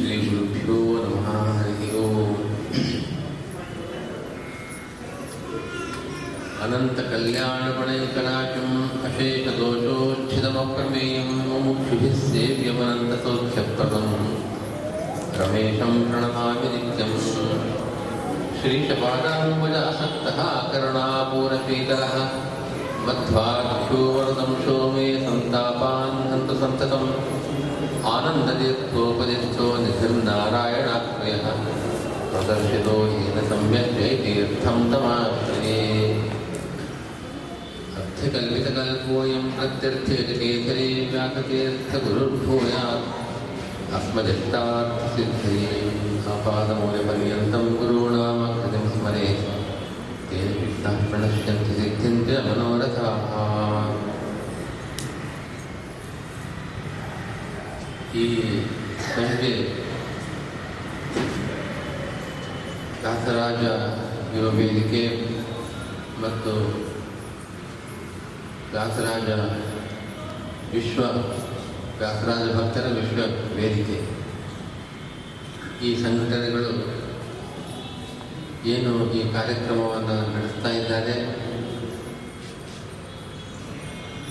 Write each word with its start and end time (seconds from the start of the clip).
श्रीगुरुभ्यो 0.00 1.04
नमः 1.04 1.58
हरिः 1.58 1.94
ओम्। 2.00 2.34
अनन्तकल्याणगुणैकराशम् 6.62 9.04
अशेषदोषोच्छिदमप्रमेयं 9.04 11.30
मुमुक्षुभिः 11.48 12.12
सेव्यमनन्तसौख्यप्रदम्। 12.12 14.12
रमेशं 15.40 15.92
प्रणमामि 16.10 16.68
नित्यम्। 16.68 17.18
श्रीशपादाम्बुजासक्तः 18.60 20.40
करुणापूरपीतरः। 20.72 22.14
मध्वाक्षोवरदंशो 23.06 24.90
मे 24.90 25.18
सन्तापान् 25.18 26.32
हन्तु 26.32 26.54
सन्ततम् 26.54 27.39
आनन्दतीर्थोपदिष्टो 28.08 29.66
निधिर्नारायणाश्रयः 29.84 31.46
प्रदर्शितो 32.30 32.96
येन 33.06 33.38
सम्यक् 33.50 33.94
जयतीर्थं 33.96 34.78
तमाश्रये। 34.92 35.80
अर्थिकल्पितकल्पोऽयं 38.00 39.44
प्रत्यर्थेति 39.56 40.34
केचने 40.40 40.86
व्याकतीर्थगुरुर्भूयात् 41.12 43.06
तेन 50.30 50.54
ಈ 58.18 58.24
ಸಂಜೆ 59.14 59.50
ದಾಸರಾಜ 63.02 63.62
ಯುವ 64.36 64.48
ವೇದಿಕೆ 64.50 65.02
ಮತ್ತು 66.22 66.52
ದಾಸರಾಜ 68.72 69.28
ವಿಶ್ವ, 70.74 71.02
ದಾಸರಾಜ 72.00 72.44
ಭಕ್ತರ 72.56 72.86
ವಿಶ್ವ 72.98 73.20
ವೇದಿಕೆ. 73.56 73.98
ಈ 75.86 75.90
ಸಂಘಟನೆಗಳು 76.02 76.72
ಏನು 78.66 79.12
ಈ 79.12 79.32
ಕಾರ್ಯಕ್ರಮವನ್ನು 79.32 80.16
ನಡೆಸ್ತಾ 80.34 80.70
ಇದ್ದಾರೆ? 80.70 81.16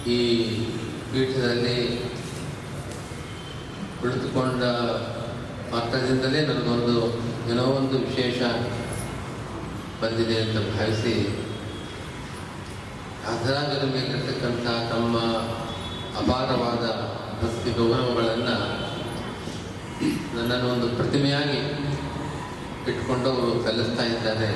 ಈ 0.08 0.20
ಪೀಠದಲ್ಲಿ 1.12 1.78
ಕುಳಿತುಕೊಂಡ 4.02 4.64
ಮಾತ್ರದಿಂದಲೇ 5.74 6.42
ನನಗೊಂದು 6.46 6.98
ಏನೋ 7.52 7.64
ಒಂದು 7.64 7.98
ವಿಶೇಷ 7.98 8.40
ಬಂದಿದೆ 10.02 10.36
ಅಂತ 10.42 10.58
ಭಾವಿಸಿ 10.78 11.14
ರಾಜರಾಜರ 13.26 13.84
ಮೇಲಿರ್ತಕ್ಕಂಥ 13.86 14.68
ತಮ್ಮ 14.92 15.18
ಅಪಾರವಾದ 16.22 16.86
ಭಕ್ತಿ 17.44 17.72
ಗೌರವಗಳನ್ನು 17.72 18.56
ನನ್ನನ್ನು 20.38 20.68
ಒಂದು 20.70 20.88
ಪ್ರತಿಮೆಯಾಗಿ 20.90 21.60
ಇಟ್ಕೊಂಡು 22.92 23.32
ಸಲ್ಲಿಸ್ತಾ 23.64 24.04
ಇದ್ದಾರೆ. 24.04 24.50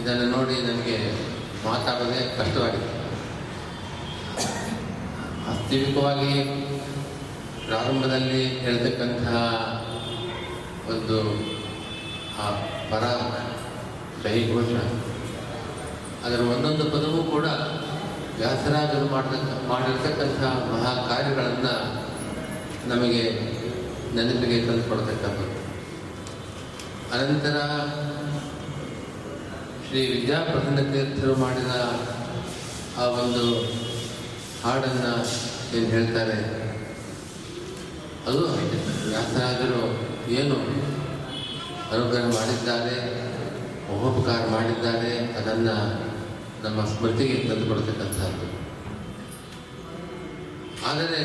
ಇದನ್ನು 0.00 0.26
ನೋಡಿ 0.36 0.54
ನನಗೆ 0.54 0.96
ಮಾತಾಡೋದೇ 1.64 2.36
ಕಷ್ಟವಾಗಿದೆ. 2.38 2.88
ವಾಸ್ತವಿಕವಾಗಿ 5.46 6.61
ಪ್ರಾರಂಭದಲ್ಲಿ 7.72 8.40
ಹೇಳ್ತಕ್ಕಂತಹ 8.62 9.36
ಒಂದು, 10.92 11.18
ಆ 12.42 12.46
ಪರ 12.90 13.04
ಜೈಘೋಷ 14.22 14.72
ಅದರ 16.24 16.40
ಒಂದೊಂದು 16.54 16.84
ಪದವೂ 16.84 17.20
ಕೂಡ 17.30 17.46
ವ್ಯಾಸರಾಜರು 18.40 19.06
ಮಾಡತಕ್ಕ, 19.12 19.52
ಮಾಡಿರ್ತಕ್ಕಂಥ 19.68 20.42
ಮಹಾ 20.72 20.92
ಕಾರ್ಯಗಳನ್ನು 21.08 21.74
ನಮಗೆ 22.90 23.22
ನೆನಪಿಗೆ 24.16 24.58
ತಂದುಕೊಡ್ತಕ್ಕಂಥದ್ದು. 24.66 25.46
ಅನಂತರ 27.14 27.56
ಶ್ರೀ 29.86 30.02
ವಿದ್ಯಾಪ್ರಸನ್ನ 30.12 30.82
ತೀರ್ಥರು 30.92 31.36
ಮಾಡಿದ 31.36 31.72
ಆ 32.98 33.06
ಒಂದು 33.22 33.46
ಹಾಡನ್ನು 34.64 35.14
ಏನು 35.76 35.86
ಹೇಳ್ತಾರೆ? 35.86 36.38
ಅದು 38.28 38.40
ಅಷ್ಟೇ 38.54 38.78
ವ್ಯಾಸರಾಜರು 39.10 39.80
ಏನು 40.38 40.56
ಅನುಗ್ರಹ 41.94 42.24
ಮಾಡಿದ್ದಾರೆ 42.36 42.96
ಮಹೋಪಕಾರ 43.86 44.42
ಮಾಡಿದ್ದಾರೆ, 44.52 45.12
ಅದನ್ನು 45.38 45.74
ನಮ್ಮ 46.64 46.80
ಸ್ಮೃತಿಗೆ 46.92 47.36
ತಂದುಕೊಡ್ತಕ್ಕಂಥದ್ದು. 47.48 48.46
ಆದರೆ 50.88 51.20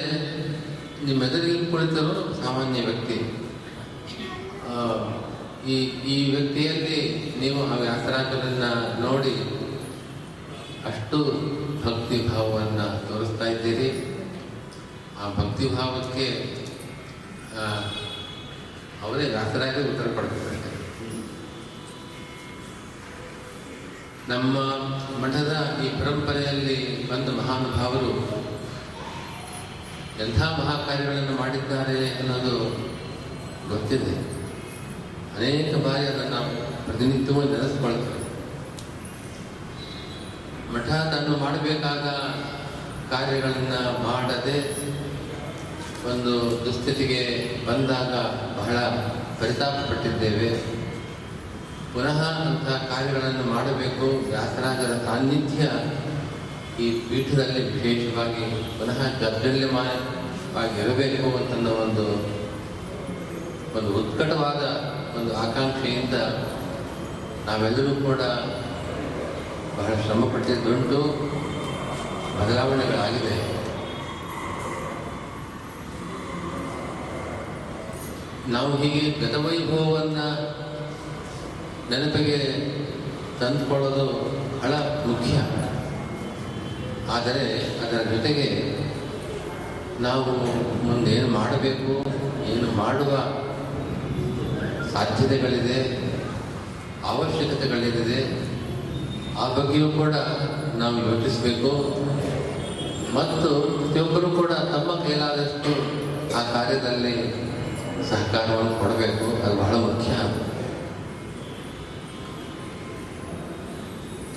ನಿಮ್ಮೆದುರಿಗೆ 1.07 1.59
ಕುಳಿತರು 1.71 2.15
ಸಾಮಾನ್ಯ 2.41 2.81
ವ್ಯಕ್ತಿ. 2.89 3.17
ಈ 5.73 5.77
ಈ 6.13 6.17
ವ್ಯಕ್ತಿಯಲ್ಲಿ 6.33 6.99
ನೀವು 7.41 7.59
ಆ 7.73 7.77
ವ್ಯಾಸರಾಜರನ್ನು 7.85 8.71
ನೋಡಿ 9.05 9.33
ಅಷ್ಟು 10.89 11.17
ಭಕ್ತಿ 11.85 12.17
ಭಾವವನ್ನು 12.27 12.87
ತೋರಿಸ್ತಾ 13.07 13.47
ಇದ್ದೀರಿ. 13.55 13.89
ಆ 15.21 15.27
ಭಕ್ತಿ 15.39 15.65
ಭಾವಕ್ಕೆ 15.77 16.27
ಅವರೇ 19.03 19.25
ವ್ಯಾಸರಾಗಿ 19.29 19.81
ಉತ್ತರ 19.81 20.07
ಪಡ್ತಿದ್ದಾರೆ 20.17 20.55
ನಮ್ಮ 24.29 24.57
ಮಠದ 25.23 25.51
ಈ 25.85 25.89
ಪರಂಪರೆಯಲ್ಲಿ 25.89 27.07
ಬಂದ 27.11 27.29
ಮಹಾನುಭಾವರು 27.29 28.11
ಎಂಥ 30.23 30.41
ಮಹಾಕಾರ್ಯಗಳನ್ನು 30.41 31.41
ಮಾಡಿದ್ದಾರೆ 31.41 32.09
ಅನ್ನೋದು 32.19 32.55
ಗೊತ್ತಿದೆ. 33.69 34.13
ಅನೇಕ 35.35 35.85
ಬಾರಿ 35.85 36.05
ಅದನ್ನು 36.07 36.41
ಪ್ರತಿನಿತ್ಯವೂ 36.85 37.41
ನೆನೆಸ್ಕೊಳ್ತೇವೆ 37.41 38.23
ಮಠ 40.73 40.87
ತನ್ನು 40.87 41.37
ಮಾಡಬೇಕಾದ 41.37 42.05
ಕಾರ್ಯಗಳನ್ನು 43.11 44.03
ಮಾಡದೆ 44.07 44.57
ಒಂದು 46.11 46.33
ದುಸ್ಥಿತಿಗೆ 46.65 47.21
ಬಂದಾಗ 47.67 48.13
ಬಹಳ 48.59 48.77
ಪರಿತಾಪಪಟ್ಟಿದ್ದೇವೆ. 49.41 50.49
ಪುನಃ 51.93 52.19
ಅಂತಹ 52.41 52.77
ಕಾರ್ಯಗಳನ್ನು 52.89 53.53
ಮಾಡಬೇಕು. 53.53 54.29
ವ್ಯಾಸರಾಜರ 54.29 54.91
ಸಾನ್ನಿಧ್ಯ 55.05 55.61
ಈ 56.83 56.85
ಪೀಠದಲ್ಲಿ 56.91 57.61
ವಿಶೇಷವಾಗಿ 57.71 58.45
ಪುನಃ 58.79 58.93
ಗದ್ದಲ್ಯಮಾನವಾಗಿರಬೇಕು 58.93 61.37
ಅಂತನ್ನೋ 61.37 61.69
ಒಂದು 61.69 62.05
ಒಂದು 63.77 63.89
ಉತ್ಕಟವಾದ 63.99 64.63
ಒಂದು 65.17 65.31
ಆಕಾಂಕ್ಷೆಯಿಂದ 65.37 66.15
ನಾವೆಲ್ಲರೂ 67.45 68.05
ಕೂಡ 68.05 68.21
ಬಹಳ 69.77 69.93
ಶ್ರಮಪಟ್ಟಿದ್ದುಂಟು. 70.05 70.99
ಬದಲಾವಣೆಗಳಾಗಿದೆ 72.39 73.56
ನಾವು 78.49 78.77
ಹೀಗೆ 78.77 79.01
ಗತವೈಭವವನ್ನು 79.21 80.27
ನೆನಪಿಗೆ 81.89 82.37
ತಂದುಕೊಳ್ಳೋದು 83.39 84.05
ಬಹಳ 84.57 84.73
ಮುಖ್ಯ. 85.09 85.33
ಆದರೆ 87.15 87.43
ಅದರ 87.83 88.15
ಜೊತೆಗೆ 88.15 88.47
ನಾವು 90.03 90.31
ಮುಂದೇನು 90.87 91.27
ಮಾಡಬೇಕು, 91.27 91.93
ಏನು 92.51 92.71
ಮಾಡುವ 92.77 93.11
ಸಾಧ್ಯತೆಗಳಿದೆ, 94.91 95.79
ಅವಶ್ಯಕತೆಗಳಿದೆ, 97.05 98.19
ಆ 99.39 99.47
ಬಗ್ಗೆಯೂ 99.57 99.89
ಕೂಡ 99.89 100.13
ನಾವು 100.81 100.97
ಯೋಚಿಸಬೇಕು. 100.97 101.71
ಮತ್ತು 103.15 103.49
ಪ್ರತಿಯೊಬ್ಬರೂ 103.77 104.29
ಕೂಡ 104.29 104.51
ತಮ್ಮ 104.51 104.89
ಕೈಲಾದಷ್ಟು 105.03 105.71
ಆ 106.37 106.41
ಕಾರ್ಯದಲ್ಲಿ 106.53 107.15
ಸಹಕಾರವನ್ನು 108.05 108.75
ಕೊಡಬೇಕು, 108.79 109.25
ಅದು 109.43 109.55
ಬಹಳ 109.61 109.75
ಮುಖ್ಯ. 109.75 110.11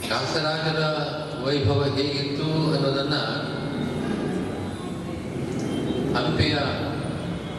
ವ್ಯಾಸರಾಜರ 0.01 0.81
ವೈಭವ 1.45 1.83
ಹೇಗಿತ್ತು 1.97 2.49
ಅನ್ನೋದನ್ನ 2.75 3.17
ಹಂಪಿಯ 6.17 6.57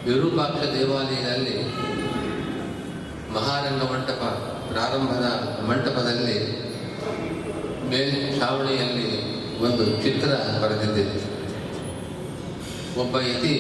ವಿರೂಪಾಕ್ಷ 0.06 0.62
ದೇವಾಲಯದಲ್ಲಿ 0.78 1.58
ಮಹಾರಂಗ 3.34 3.84
ಮಂಟಪ, 3.92 4.24
ಪ್ರಾರಂಭದ 4.72 5.28
ಮಂಟಪದಲ್ಲಿ 5.70 6.40
ಮೇಲ್ಛಾವಣಿಯಲ್ಲಿ 7.90 9.10
ಒಂದು 9.64 9.86
ಚಿತ್ರ 10.04 10.30
ಬರೆದಿದ್ದೆ. 10.62 11.06
ಒಬ್ಬ 13.02 13.20
ಯತಿ 13.20 13.56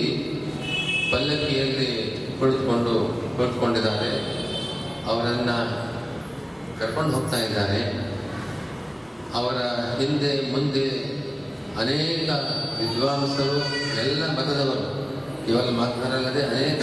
ಪಲ್ಲಕ್ಕಿಯಲ್ಲಿ 1.11 2.10
ಕುಳಿತುಕೊಂಡು 2.41 2.93
ಕುಳಿತುಕೊಂಡಿದ್ದಾರೆ 3.37 4.11
ಅವರನ್ನು 5.05 5.57
ಕರ್ಕೊಂಡು 6.79 7.15
ಹೋಗ್ತಾ 7.15 7.37
ಇದ್ದಾರೆ. 7.37 7.81
ಅವರ 9.33 9.57
ಹಿಂದೆ, 9.99 10.31
ಮುಂದೆ 10.51 10.85
ಅನೇಕ 11.81 12.29
ವಿದ್ವಾಂಸರು, 12.79 13.57
ಎಲ್ಲ 13.99 14.23
ಮತದವರು 14.27 14.87
ಇವಾಗ 15.51 15.69
ಮಾತನಾಡಲ್ಲದೆ 15.69 16.43
ಅನೇಕ 16.43 16.81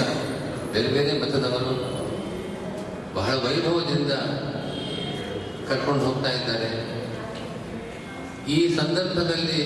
ಬೇರೆ 0.73 0.89
ಬೇರೆ 0.89 1.13
ಮತದವರು 1.23 1.73
ಬಹಳ 3.15 3.35
ವೈಭವದಿಂದ 3.35 4.13
ಕರ್ಕೊಂಡು 5.69 6.05
ಹೋಗ್ತಾ 6.05 6.31
ಇದ್ದಾರೆ. 6.31 6.71
ಈ 8.49 8.77
ಸಂದರ್ಭದಲ್ಲಿ 8.77 9.61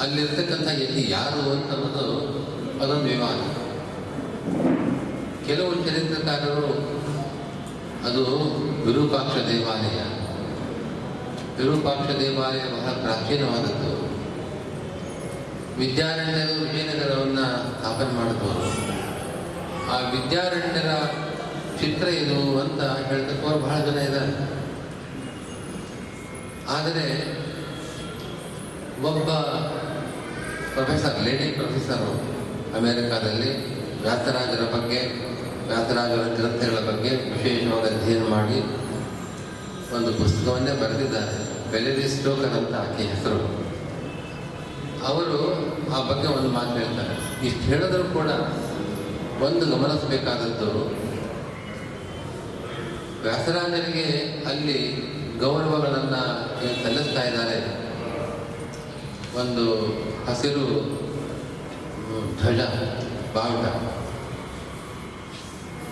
ಅಲ್ಲಿರ್ತಕ್ಕಂಥ 0.00 0.68
ಎಲ್ಲಿ 0.68 1.10
ಯಾರು 1.10 1.50
ಅಂತ 1.50 1.70
ಅದೊಂದು 2.82 3.04
ವಿವಾದ. 3.04 3.55
ಕೆಲವು 5.46 5.74
ಚರಿತ್ರಕಾರರು 5.74 6.70
ಅದು 8.06 8.22
ವಿರೂಪಾಕ್ಷ 8.86 9.36
ದೇವಾಲಯ. 9.36 9.98
ವಿರೂಪಾಕ್ಷ 11.58 12.08
ದೇವಾಲಯ 12.20 12.64
ಬಹಳ 12.74 12.92
ಪ್ರಾಚೀನವಾದದ್ದು. 13.02 13.92
ವಿದ್ಯಾರಣ್ಯರು 15.78 16.54
ವಿಜಯನಗರವನ್ನು 16.62 17.46
ಸ್ಥಾಪನೆ 17.76 18.12
ಮಾಡಬಹುದು 18.16 18.68
ಆ 19.90 19.96
ವಿದ್ಯಾರಣ್ಯರ 20.10 20.92
ಚಿತ್ರ 21.80 22.06
ಇದು 22.08 22.38
ಅಂತ 22.60 22.80
ಹೇಳ್ತಕ್ಕವರು 22.82 23.58
ಬಹಳ 23.58 23.78
ಜನ 23.78 23.98
ಇದ್ದಾರೆ. 23.98 24.34
ಆದರೆ 26.76 27.06
ಒಬ್ಬ 29.02 29.30
ಪ್ರೊಫೆಸರ್, 30.74 31.22
ಲೇಡಿ 31.22 31.46
ಪ್ರೊಫೆಸರು 31.52 32.10
ಅಮೇರಿಕಾದಲ್ಲಿ 32.76 33.50
ವ್ಯಾಸರಾಜರ 34.02 34.62
ಬಗ್ಗೆ 34.74 35.26
ವ್ಯಾಸರಾಜರ 35.68 36.24
ಗ್ರಂಥಗಳ 36.38 36.78
ಬಗ್ಗೆ 36.88 37.12
ವಿಶೇಷವಾದ 37.32 37.84
ಅಧ್ಯಯನ 37.94 38.26
ಮಾಡಿ 38.34 38.58
ಒಂದು 39.96 40.10
ಪುಸ್ತಕವನ್ನೇ 40.20 40.72
ಬರೆದಿದ್ದಾರೆ. 40.82 41.36
ಬೆಲೆರಿ 41.72 42.06
ಸ್ಟೋಕರ್ 42.08 42.54
ಅಂತ 42.58 42.74
ಆಕೆ 42.82 43.04
ಹೆಸರು. 43.12 43.40
ಅವರು 45.10 45.38
ಆ 45.96 45.98
ಬಗ್ಗೆ 46.08 46.28
ಒಂದು 46.36 46.50
ಮಾತು 46.50 46.72
ಹೇಳ್ತಾರೆ. 46.78 47.14
ಇಷ್ಟು 47.46 47.62
ಹೇಳಿದರೂ 47.70 48.04
ಕೂಡ 48.16 48.30
ಒಂದು 49.46 49.64
ಗಮನಿಸಬೇಕಾದದ್ದು, 49.72 50.70
ವ್ಯಾಸರಾಜರಿಗೆ 53.22 54.06
ಅಲ್ಲಿ 54.50 54.78
ಗೌರವಗಳನ್ನು 55.40 56.22
ಸಲ್ಲಿಸ್ತಾ 56.82 57.22
ಇದ್ದಾರೆ? 57.28 57.58
ಒಂದು 59.40 59.64
ಹಸಿರು 60.26 60.66
ಧ್ವಜ, 62.40 62.60
ಬಾವುಟ. 63.34 63.66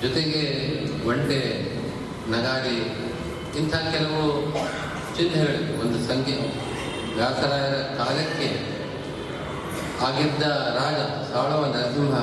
ಜೊತೆಗೆ 0.02 0.42
ಒಂಟೆ 1.08 1.40
ನಗಾರಿ 2.30 2.76
ಇಂಥ 3.58 3.74
ಕೆಲವು 3.74 4.22
ಚಿಹ್ನೆಗಳು 5.16 5.80
ಒಂದು 5.82 5.98
ಸಂಖ್ಯೆ 6.08 6.36
ವ್ಯಾಸರಾಯರ 7.16 7.74
ಕಾಲಕ್ಕೆ 7.74 8.48
ಆಗಿದ್ದ 10.06 10.42
ರಾಗ 10.78 10.98
ಸಾಳವ 11.32 11.62
ನರಸಿಂಹ, 11.74 12.16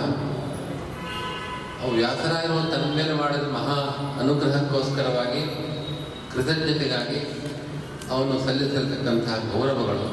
ಅವು 1.81 1.91
ವ್ಯಾಸರಾಯರು 1.91 2.71
ತನ್ನ 2.71 2.95
ಮೇಲೆ 2.95 3.13
ಮಾಡಿದ 3.13 3.45
ಮಹಾ 3.51 3.77
ಅನುಗ್ರಹಕ್ಕೋಸ್ಕರವಾಗಿ, 4.21 5.43
ಕೃತಜ್ಞತೆಗಾಗಿ 6.33 7.19
ಅವನು 8.11 8.45
ಸಲ್ಲಿಸಿರ್ತಕ್ಕಂಥ 8.45 9.27
ಗೌರವಗಳು. 9.53 10.05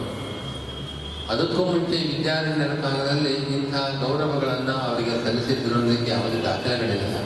ಅದಕ್ಕೂ 1.33 1.65
ಮುಂಚೆ 1.65 1.97
ವಿದ್ಯಾರಣ್ಯರ 1.97 2.75
ಕಾಲದಲ್ಲಿ 2.75 3.33
ಇಂತಹ 3.33 4.05
ಗೌರವಗಳನ್ನು 4.05 4.73
ಅವರಿಗೆ 4.73 5.25
ಸಲ್ಲಿಸಿದ್ದಿರೋದಕ್ಕೆ 5.25 6.11
ಯಾವುದೇ 6.11 6.43
ದಾಖಲೆಗಳಿಲ್ಲ. 6.43 7.17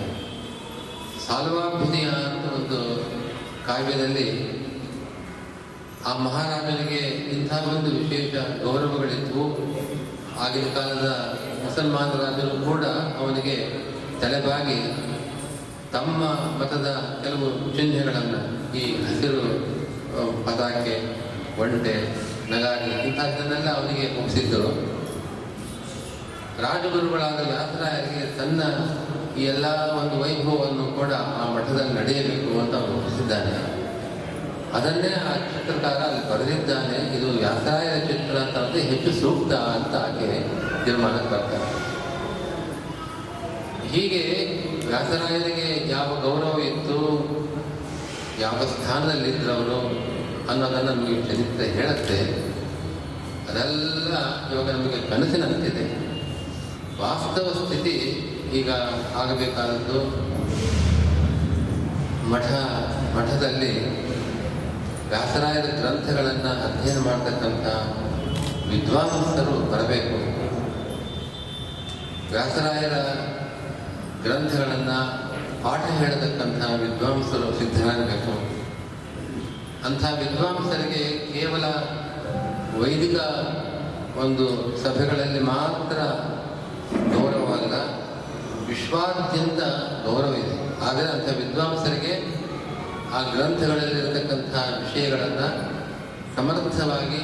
ಸಾಲ್ವಾಭಿನಯ 1.32 2.06
ಅಂತ 2.28 2.46
ಒಂದು 2.56 2.78
ಕಾವ್ಯದಲ್ಲಿ 3.66 4.24
ಆ 6.08 6.10
ಮಹಾರಾಜನಿಗೆ 6.24 7.00
ಇಂಥ 7.34 7.52
ಒಂದು 7.72 7.90
ವಿಶೇಷ 7.98 8.32
ಗೌರವಗಳಿದ್ವು. 8.64 9.44
ಆಗಿನ 10.44 10.66
ಕಾಲದ 10.76 11.06
ಮುಸಲ್ಮಾನ 11.62 12.10
ರಾಜರು 12.22 12.56
ಕೂಡ 12.68 12.84
ಅವನಿಗೆ 13.20 13.56
ತಲೆಬಾಗಿ 14.22 14.76
ತಮ್ಮ 15.94 16.20
ಮತದ 16.60 16.88
ಕೆಲವು 17.24 17.48
ಚಿಹ್ನೆಗಳನ್ನು 17.76 18.40
ಈ 18.80 18.84
ಹಸಿರು 19.06 19.44
ಪದಾಕೆ 20.46 20.96
ಒಂಟೆ, 21.62 21.94
ನಗಾರಿ 22.52 22.90
ಇಂಥದ್ದನ್ನೆಲ್ಲ 23.08 23.68
ಅವನಿಗೆ 23.78 24.06
ಒಪ್ಪಿಸಿದ್ದರು 24.18 24.70
ರಾಜಗುರುಗಳಾದ 26.64 27.40
ವ್ಯಾಸರಾಯರಿಗೆ 27.52 28.26
ತನ್ನ 28.38 28.60
ಈ 29.38 29.44
ಎಲ್ಲ 29.52 29.66
ಒಂದು 30.00 30.16
ವೈಭವವನ್ನು 30.22 30.84
ಕೂಡ 30.98 31.12
ಆ 31.42 31.44
ಮಠದಲ್ಲಿ 31.54 31.94
ನಡೆಯಬೇಕು 32.00 32.50
ಅಂತ 32.60 32.74
ಅವನು 32.74 32.94
ಒಪ್ಪಿಸಿದ್ದಾನೆ 32.98 33.52
ಅದನ್ನೇ 34.76 35.10
ಆ 35.30 35.32
ಚಿತ್ರಕಾರ 35.52 35.98
ಅಲ್ಲಿ 36.08 36.22
ಬರೆದಿದ್ದಾನೆ. 36.30 36.98
ಇದು 37.16 37.28
ವ್ಯಾಸಾಯ 37.38 37.88
ಚಿತ್ರ 38.00 38.34
ಅಂತ 38.38 38.56
ಅಂದ್ರೆ 38.56 38.80
ಹೆಚ್ಚು 38.80 39.10
ಸೂಕ್ತ 39.20 39.52
ಅಂತ 39.54 39.94
ಆಕೆ 40.06 40.28
ತೀರ್ಮಾನಕ್ಕೆ 40.84 41.30
ಬರ್ತಾರೆ 41.34 41.68
ಹೀಗೆ 43.92 44.22
ವ್ಯಾಸರಾಯರಿಗೆ 44.86 45.68
ಯಾವ 45.90 46.08
ಗೌರವ 46.22 46.58
ಇತ್ತು, 46.60 46.98
ಯಾವ 48.40 48.58
ಸ್ಥಾನದಲ್ಲಿದ್ದರವರು 48.72 49.78
ಅನ್ನೋದನ್ನು 50.50 50.90
ನಮಗೆ 50.94 51.16
ಚರಿತ್ರೆ 51.22 51.66
ಹೇಳುತ್ತೆ. 51.68 52.18
ಅದೆಲ್ಲ 53.48 54.14
ಇವಾಗ 54.52 54.68
ನಮಗೆ 54.70 54.98
ಕನಸಿನಂತಿದೆ. 55.10 55.84
ವಾಸ್ತವ 57.02 57.48
ಸ್ಥಿತಿ 57.60 57.96
ಈಗ 58.52 58.70
ಆಗಬೇಕಾದದ್ದು 59.16 59.98
ಮಠ, 62.30 62.46
ಮಠದಲ್ಲಿ 63.16 64.02
ವ್ಯಾಸರಾಯರ 65.08 65.64
ಗ್ರಂಥಗಳನ್ನು 65.80 66.50
ಅಧ್ಯಯನ 66.66 66.98
ಮಾಡತಕ್ಕಂಥ 66.98 67.66
ವಿದ್ವಾಂಸರು 68.68 69.72
ಬರಬೇಕು. 69.72 70.18
ವ್ಯಾಸರಾಯರ 72.30 72.96
ಗ್ರಂಥಗಳನ್ನು 74.22 74.98
ಪಾಠ 75.62 75.80
ಹೇಳತಕ್ಕಂಥ 75.80 76.62
ವಿದ್ವಾಂಸರು 76.80 77.58
ಸಿದ್ಧರಾಗಬೇಕು. 77.58 78.34
ಅಂಥ 79.86 80.04
ವಿದ್ವಾಂಸರಿಗೆ 80.04 81.02
ಕೇವಲ 81.32 81.64
ವೈದಿಕ 82.82 83.18
ಒಂದು 84.24 84.46
ಸಭೆಗಳಲ್ಲಿ 84.82 85.40
ಮಾತ್ರ 85.40 85.98
ಗೌರವವಲ್ಲ 87.14 87.91
ವಿಶ್ವಾದ್ಯಂತ 88.72 89.60
ಗೌರವ 90.06 90.34
ಇದೆ. 90.42 90.56
ಆದರೆ 90.86 91.08
ಅಂಥ 91.14 91.28
ವಿದ್ವಾಂಸರಿಗೆ 91.40 92.14
ಆ 93.16 93.18
ಗ್ರಂಥಗಳಲ್ಲಿರತಕ್ಕಂಥ 93.32 94.54
ವಿಷಯಗಳನ್ನು 94.82 95.48
ಸಮರ್ಥವಾಗಿ 96.36 97.22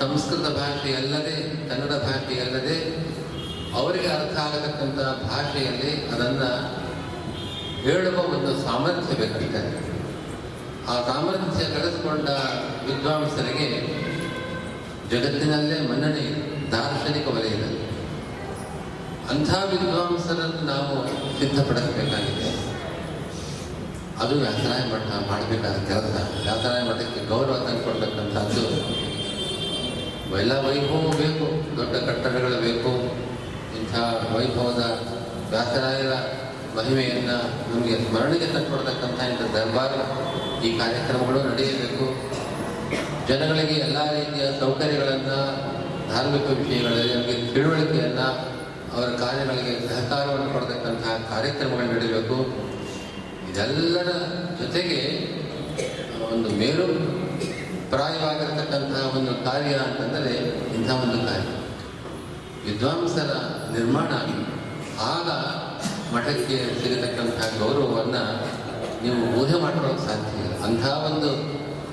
ಸಂಸ್ಕೃತ 0.00 0.46
ಭಾಷೆಯಲ್ಲದೆ, 0.58 1.34
ಕನ್ನಡ 1.68 1.92
ಭಾಷೆಯಲ್ಲದೆ, 2.04 2.76
ಅವರಿಗೆ 3.78 4.08
ಅರ್ಥ 4.08 4.36
ಆಗತಕ್ಕಂಥ 4.38 4.98
ಭಾಷೆಯಲ್ಲಿ 5.24 5.92
ಅದನ್ನು 6.12 6.50
ಹೇಳುವ 7.84 8.16
ಒಂದು 8.36 8.52
ಸಾಮರ್ಥ್ಯ 8.66 9.16
ಬೇಕಷ್ಟೇ 9.20 9.62
ಆ 10.88 10.94
ಸಾಮರ್ಥ್ಯ 11.10 11.66
ಕಳೆದುಕೊಂಡ 11.74 12.28
ವಿದ್ವಾಂಸರಿಗೆ 12.86 13.68
ಜಗತ್ತಿನಲ್ಲೇ 15.10 15.78
ಮನ್ನಣೆ, 15.90 16.26
ದಾರ್ಶನಿಕ 16.70 17.28
ವಲಯದಲ್ಲಿ 17.28 17.79
ಅಂಥ 19.32 19.50
ವಿದ್ವಾಂಸರನ್ನು 19.70 20.62
ನಾವು 20.72 20.94
ಸಿದ್ಧಪಡಿಸಬೇಕಾಗಿದೆ. 21.38 22.48
ಅದು 24.22 24.34
ವ್ಯಾಸರಾಯ 24.40 24.82
ಮಠ 24.92 25.06
ಮಾಡಬೇಕಾದ 25.30 25.76
ಕೆಲಸ 25.90 26.16
ವ್ಯಾಸರಾಯ 26.46 26.82
ಮಠಕ್ಕೆ 26.88 27.20
ಗೌರವ 27.30 27.56
ತಂದುಕೊಡ್ತಕ್ಕಂಥದ್ದು 27.66 28.64
ಎಲ್ಲ 30.40 30.52
ವೈಭವ 30.66 31.06
ಬೇಕು, 31.22 31.46
ದೊಡ್ಡ 31.78 31.94
ಕಟ್ಟಡಗಳು 32.08 32.58
ಬೇಕು. 32.66 32.92
ಇಂಥ 33.78 33.94
ವೈಭವದ 34.34 34.82
ವ್ಯಾಸರಾಯರ 35.52 36.12
ಮಹಿಮೆಯನ್ನು 36.76 37.38
ನಮಗೆ 37.70 37.94
ಸ್ಮರಣೆಗೆ 38.04 38.48
ತಂದುಕೊಡ್ತಕ್ಕಂಥ 38.54 39.18
ಇಂಥ 39.30 39.42
ದರ್ಬಾರ್ 39.56 39.98
ಈ 40.66 40.70
ಕಾರ್ಯಕ್ರಮಗಳು 40.78 41.40
ನಡೆಯಬೇಕು. 41.50 42.06
ಜನಗಳಿಗೆ 43.28 43.76
ಎಲ್ಲ 43.86 43.98
ರೀತಿಯ 44.18 44.44
ಸೌಕರ್ಯಗಳನ್ನು, 44.60 45.40
ಧಾರ್ಮಿಕ 46.12 46.46
ವಿಷಯಗಳಲ್ಲಿ 46.60 47.12
ನಮಗೆ 47.14 47.36
ತಿಳುವಳಿಕೆಯನ್ನು 47.54 48.28
ಅವರ 48.94 49.08
ಕಾರ್ಯಗಳಿಗೆ 49.16 49.72
ಸಹಕಾರವನ್ನು 49.88 50.48
ಕೊಡತಕ್ಕಂತಹ 50.52 51.14
ಕಾರ್ಯಕ್ರಮಗಳು 51.30 51.92
ನಡೀಬೇಕು 51.92 52.38
ಇದೆಲ್ಲರ 53.50 54.10
ಜೊತೆಗೆ 54.60 55.00
ಒಂದು 56.32 56.48
ಮೇಲು 56.54 56.86
ಪ್ರಾಯವಾಗಿರ್ತಕ್ಕಂತಹ 57.90 59.02
ಒಂದು 59.18 59.32
ಕಾರ್ಯ 59.44 59.74
ಅಂತಂದರೆ 59.86 60.32
ಇಂಥ 60.76 60.90
ಒಂದು 61.04 61.18
ಕಾರ್ಯ. 61.26 61.46
ವಿದ್ವಾಂಸರ 62.66 63.30
ನಿರ್ಮಾಣ 63.72 64.10
ಆಗ 65.12 65.28
ಮಠಕ್ಕೆ 66.14 66.58
ಸಿಗತಕ್ಕಂತಹ 66.82 67.48
ಗೌರವವನ್ನು 67.58 68.22
ನೀವು 69.02 69.18
ಊಹೆ 69.40 69.56
ಮಾಡ್ಕೊಳ್ಳೋಕೆ 69.62 70.02
ಸಾಧ್ಯ 70.06 70.40
ಇಲ್ಲ. 70.40 70.54
ಅಂಥ 70.64 70.84
ಒಂದು 71.08 71.30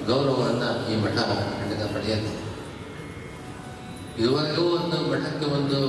ಗೌರವವನ್ನು 0.10 0.70
ಈ 0.92 0.96
ಮಠ 0.96 1.18
ಖಂಡಿತ 1.54 1.84
ಪಡೆಯುತ್ತೆ 1.96 2.34
ಇದುವರೆಗೂ 4.20 4.64
ಒಂದು 4.78 4.98
ಮಠಕ್ಕೆ 5.12 5.46
ಒಂದು 5.58 5.80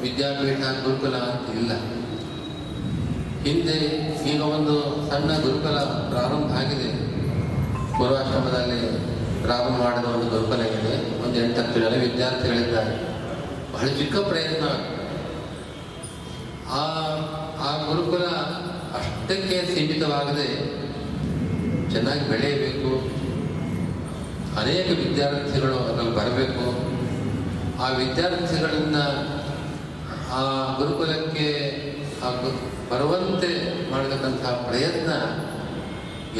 ವಿದ್ಯಾಪೀಠ 0.00 0.58
ಗುರುಕುಲ 0.58 1.14
ಇಲ್ಲ. 1.58 1.72
ಹಿಂದೆ 3.44 3.76
ಈಗ 4.30 4.42
ಒಂದು 4.42 4.74
ಸಣ್ಣ 5.10 5.32
ಗುರುಕುಲ 5.36 5.78
ಪ್ರಾರಂಭ 5.78 6.52
ಆಗಿದೆ. 6.52 7.06
ಪೂರ್ವಾಶ್ರಮದಲ್ಲಿ 7.98 8.80
ಪ್ರಾರಂಭ 9.42 9.82
ಮಾಡಿದ 9.82 10.04
ಒಂದು 10.04 10.30
ಗುರುಕುಲ 10.30 10.60
ಇದೆ 10.60 11.22
ಒಂದು 11.24 11.38
ಎಂಟತ್ತು 11.44 11.80
ಜನ 11.80 12.00
ವಿದ್ಯಾರ್ಥಿಗಳಿದ್ದಾರೆ. 12.00 13.16
ಬಹಳ 13.72 13.86
ಚಿಕ್ಕ 13.86 14.16
ಪ್ರಯತ್ನ. 14.16 14.64
ಆ 16.68 16.82
ಆ 17.60 17.76
ಗುರುಕುಲ 17.76 18.24
ಅಷ್ಟಕ್ಕೆ 18.96 19.74
ಸೀಮಿತವಾಗದೆ 19.74 20.76
ಚೆನ್ನಾಗಿ 21.90 22.28
ಬೆಳೆಯಬೇಕು. 22.30 23.16
ಅನೇಕ 24.60 24.86
ವಿದ್ಯಾರ್ಥಿಗಳು 24.98 25.76
ಅದರಲ್ಲಿ 25.76 26.16
ಬರಬೇಕು. 26.16 26.96
ಆ 27.82 27.88
ವಿದ್ಯಾರ್ಥಿಗಳನ್ನ 27.88 28.96
ಆ 30.34 30.40
ಗುರುಕುಲಕ್ಕೆ 30.78 31.48
ಬರುವಂತೆ 32.90 33.50
ಮಾಡತಕ್ಕಂತಹ 33.90 34.52
ಪ್ರಯತ್ನ, 34.68 35.10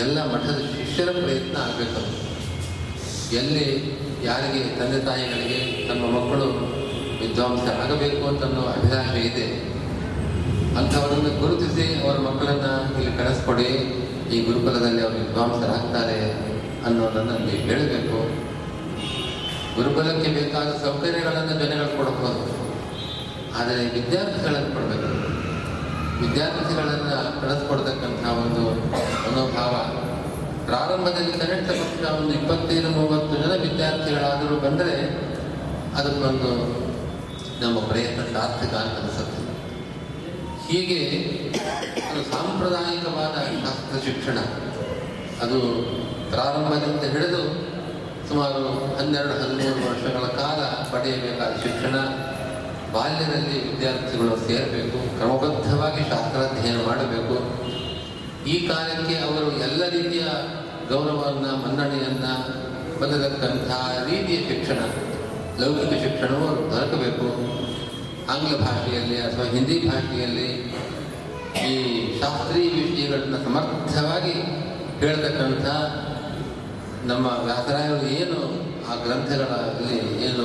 ಎಲ್ಲ 0.01 0.19
ಮಠದ 0.33 0.59
ಶಿಷ್ಯರ 0.75 1.11
ಪ್ರಯತ್ನ 1.11 1.57
ಆಗಬೇಕು. 1.57 2.03
ಎಲ್ಲಿ 3.37 3.67
ಯಾರಿಗೆ 4.27 4.61
ತಂದೆ 4.79 4.99
ತಾಯಿಗಳಿಗೆ, 5.07 5.89
ತಮ್ಮ 5.89 6.03
ಮಕ್ಕಳು 6.17 6.49
ವಿದ್ವಾಂಸರಾಗಬೇಕು 7.21 8.27
ಅಂತ 8.27 8.43
ಅಭಿಲಾಷೆ 8.75 9.21
ಇದೆ. 9.21 9.47
ಅಂಥವರನ್ನು 10.79 11.31
ಗುರುತಿಸಿ 11.41 12.03
ಅವರ 12.03 12.17
ಮಕ್ಕಳನ್ನು 12.19 12.99
ಇಲ್ಲಿ 12.99 13.13
ಕಳಿಸ್ಕೊಡಿ 13.19 13.69
ಈ 14.35 14.45
ಗುರುಕುಲದಲ್ಲಿ 14.45 15.03
ಅವರು 15.03 15.15
ವಿದ್ವಾಂಸರಾಗ್ತಾರೆ 15.15 16.19
ಅನ್ನೋದನ್ನು 16.85 17.33
ಅಲ್ಲಿ 17.33 17.57
ಹೇಳಬೇಕು. 17.59 18.19
ಗುರುಕುಲಕ್ಕೆ 19.77 20.31
ಬೇಕಾದ 20.31 20.69
ಸೌಕರ್ಯಗಳನ್ನು 20.85 21.55
ಜನಗಳು 21.63 21.97
ಕೊಡಬಹುದು 21.97 22.66
ಆದರೆ 23.55 23.85
ವಿದ್ಯಾರ್ಥಿಗಳನ್ನು 24.01 24.75
ಕೊಡಬೇಕು. 24.75 25.11
ವಿದ್ಯಾರ್ಥಿಗಳನ್ನು 26.21 27.41
ಕಳಿಸ್ಕೊಡ್ತಕ್ಕಂಥ 27.41 28.27
ಒಂದು 28.27 28.63
ಮನೋಭಾವ. 29.25 29.75
ಪ್ರಾರಂಭದಲ್ಲಿ 30.67 31.33
ಕನಿಷ್ಠ 31.33 31.71
ಪಕ್ಷ 31.71 32.11
ಒಂದು 32.11 32.33
ಇಪ್ಪತ್ತೈದು, 32.33 32.91
ಮೂವತ್ತು 32.91 33.37
ಜನ 33.37 33.71
ವಿದ್ಯಾರ್ಥಿಗಳಾದರೂ 33.71 34.57
ಬಂದರೆ 34.57 35.27
ಅದಕ್ಕೊಂದು 35.95 36.51
ನಮ್ಮ 37.61 37.79
ಪ್ರಯತ್ನ 37.81 38.23
ಸಾರ್ಥಕ 38.23 38.75
ಅಂತ 38.75 39.07
ಹೀಗೆ 40.71 41.01
ಅದು 42.11 42.31
ಸಾಂಪ್ರದಾಯಿಕವಾದ 42.31 43.35
ಶಾಸ್ತ್ರ 43.65 43.99
ಶಿಕ್ಷಣ. 44.05 44.39
ಅದು 45.43 45.59
ಪ್ರಾರಂಭದಿಂದ 46.31 47.13
ಹಿಡಿದು 47.13 47.67
ಸುಮಾರು 48.29 48.63
ಹನ್ನೆರಡು 48.97 49.33
ಹದಿಮೂರು 49.33 49.91
ವರ್ಷಗಳ 49.91 50.27
ಕಾಲ 50.27 50.61
ಪಡೆಯಬೇಕಾದ 50.65 51.53
ಶಿಕ್ಷಣ. 51.63 51.95
ಬಾಲ್ಯದಲ್ಲಿ 52.97 53.59
ವಿದ್ಯಾರ್ಥಿಗಳು 53.69 54.35
ಸೇರಬೇಕು, 54.47 54.99
ಕ್ರಮಬದ್ಧವಾಗಿ 55.17 56.03
ಶಾಸ್ತ್ರಾಧ್ಯಯನ 56.11 56.79
ಮಾಡಬೇಕು. 56.89 57.37
ಈ 58.53 58.57
ಕಾಲಕ್ಕೆ 58.69 59.17
ಅವರು 59.29 59.49
ಎಲ್ಲ 59.67 59.83
ರೀತಿಯ 59.89 60.25
ಗೌರವವನ್ನು, 60.91 61.53
ಮನ್ನಣೆಯನ್ನು 61.65 62.35
ಬಂದತಕ್ಕಂತಹ 63.01 63.81
ರೀತಿಯ 64.11 64.39
ಶಿಕ್ಷಣ, 64.49 64.81
ಲೌಕಿಕ 65.61 65.93
ಶಿಕ್ಷಣವು 66.05 66.45
ಅವರು 66.49 66.63
ದೊರಕಬೇಕು. 66.73 67.29
ಆಂಗ್ಲ 68.33 68.53
ಭಾಷೆಯಲ್ಲಿ 68.61 69.17
ಅಥವಾ 69.21 69.45
ಹಿಂದಿ 69.55 69.77
ಭಾಷೆಯಲ್ಲಿ 69.89 70.49
ಈ 71.67 71.75
ಶಾಸ್ತ್ರೀಯ 72.21 72.69
ವಿಷಯಗಳನ್ನು 72.79 73.39
ಸಮರ್ಥವಾಗಿ 73.45 74.35
ಹೇಳ್ತಕ್ಕಂಥ 75.03 75.67
ನಮ್ಮ 77.11 77.27
ವ್ಯಾಸರಾಯರು 77.47 78.07
ಏನು 78.21 78.41
ಆ 78.91 78.95
ಗ್ರಂಥಗಳಲ್ಲಿ 78.95 80.25
ಏನು 80.25 80.45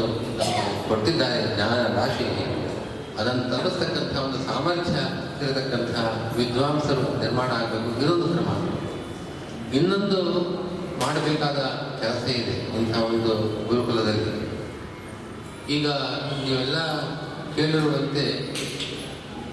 ಕೊಟ್ಟಿದ್ದಾರೆ 0.87 1.55
ಜ್ಞಾನ 1.55 1.97
ರಾಶಿ 1.97 2.27
ಅದನ್ನು 3.19 3.43
ತಲುಪಿಸ್ತಕ್ಕಂಥ 3.49 4.17
ಒಂದು 4.17 4.39
ಸಾಮರ್ಥ್ಯ 4.45 4.99
ಇರತಕ್ಕಂಥ 5.43 5.95
ವಿದ್ವಾಂಸರು 6.37 7.19
ನಿರ್ಮಾಣ 7.19 7.51
ಆಗಬೇಕು 7.51 8.03
ಇದೊಂದು 8.03 8.27
ಕ್ರಮ 8.27 8.51
ಇನ್ನೊಂದು 9.73 10.19
ಮಾಡಬೇಕಾದ 11.01 11.59
ಕೆಲಸ 12.01 12.23
ಇದೆ 12.41 12.77
ಇಂಥ 12.79 12.95
ಒಂದು 12.97 13.31
ಗುರುಕುಲದಲ್ಲಿ. 13.67 14.31
ಈಗ 15.69 15.87
ನೀವೆಲ್ಲ 16.45 16.77
ಕೇಳಿರುವಂತೆ 17.55 18.25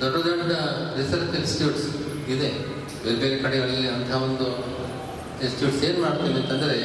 ದೊಡ್ಡ 0.01 0.17
ದೊಡ್ಡ 0.17 0.53
ರಿಸರ್ಚ್ 0.97 1.37
ಇನ್ಸ್ಟಿಟ್ಯೂಟ್ಸ್ 1.37 1.87
ಇದೆ. 2.29 2.49
ಬೇರೆ 3.05 3.17
ಬೇರೆ 3.17 3.37
ಕಡೆಗಳಲ್ಲಿ 3.39 3.89
ಅಂಥ 3.89 4.11
ಒಂದು 4.23 4.47
ಇನ್ಸ್ಟಿಟ್ಯೂಟ್ಸ್ 5.43 5.85
ಏನು 5.85 6.01
ಮಾಡ್ತೀವಿ 6.01 6.35
ಅಂತಂದರೆ 6.41 6.79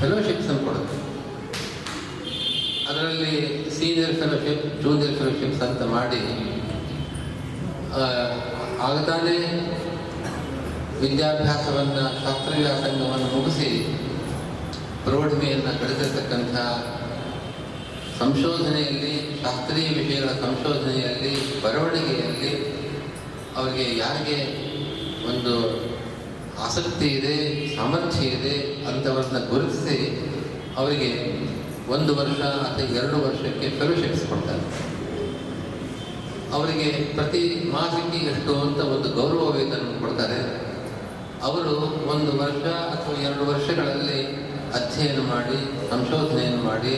ಫೆಲೋಶಿಪ್ಸ್ 0.00 0.48
ಅನ್ನು 0.50 0.62
ಕೊಡುತ್ತೆ. 0.66 0.96
ಅದರಲ್ಲಿ 2.90 3.34
ಸೀನಿಯರ್ 3.76 4.14
ಫೆಲೋಶಿಪ್ 4.20 4.64
ಜೂನಿಯರ್ 4.82 5.16
ಫೆಲೋಶಿಪ್ಸ್ 5.20 5.62
ಅಂತ 5.68 5.82
ಮಾಡಿ 5.96 6.22
ಆಗತಾನೆ 8.86 9.36
ವಿದ್ಯಾಭ್ಯಾಸವನ್ನು 11.02 12.04
ಶಾಸ್ತ್ರ 12.22 12.52
ವ್ಯಾಸಂಗವನ್ನು 12.62 13.28
ಮುಗಿಸಿ 13.34 13.70
ಪ್ರೌಢಿಮೆಯನ್ನು 15.04 15.72
ಗಳಿಸಿರ್ತಕ್ಕಂಥ 15.82 16.56
ಸಂಶೋಧನೆಯಲ್ಲಿ, 18.20 19.12
ಶಾಸ್ತ್ರೀಯ 19.42 19.88
ವಿಷಯಗಳ 19.98 20.30
ಸಂಶೋಧನೆಯಲ್ಲಿ, 20.44 21.32
ಬರವಣಿಗೆಯಲ್ಲಿ 21.64 22.52
ಅವರಿಗೆ 23.58 23.84
ಯಾರಿಗೆ 23.98 24.38
ಒಂದು 25.30 25.54
ಆಸಕ್ತಿ 26.64 27.08
ಇದೆ, 27.18 27.34
ಸಾಮರ್ಥ್ಯ 27.76 28.28
ಇದೆ 28.36 28.54
ಅಂಥವ್ರನ್ನ 28.90 29.38
ಗುರುತಿಸಿ 29.52 29.96
ಅವರಿಗೆ 30.80 31.10
ಒಂದು 31.94 32.12
ವರ್ಷ 32.20 32.40
ಅಥವಾ 32.66 32.86
ಎರಡು 33.00 33.18
ವರ್ಷಕ್ಕೆ 33.26 33.68
ಫೆಲೋಶಿಪ್ಸ್ 33.78 34.24
ಕೊಡ್ತಾರೆ 34.30 34.64
ಅವರಿಗೆ 36.56 36.88
ಪ್ರತಿ 37.16 37.40
ಮಾಸಕ್ಕೆ 37.74 38.20
ಎಷ್ಟು 38.32 38.52
ಅಂತ 38.64 38.80
ಒಂದು 38.94 39.08
ಗೌರವ 39.18 39.46
ವೇತನ 39.56 39.86
ಕೊಡ್ತಾರೆ. 40.02 40.40
ಅವರು 41.48 41.74
ಒಂದು 42.14 42.30
ವರ್ಷ 42.42 42.64
ಅಥವಾ 42.94 43.16
ಎರಡು 43.28 43.44
ವರ್ಷಗಳಲ್ಲಿ 43.50 44.20
ಅಧ್ಯಯನ 44.78 45.20
ಮಾಡಿ, 45.32 45.58
ಸಂಶೋಧನೆಯನ್ನು 45.90 46.62
ಮಾಡಿ 46.70 46.94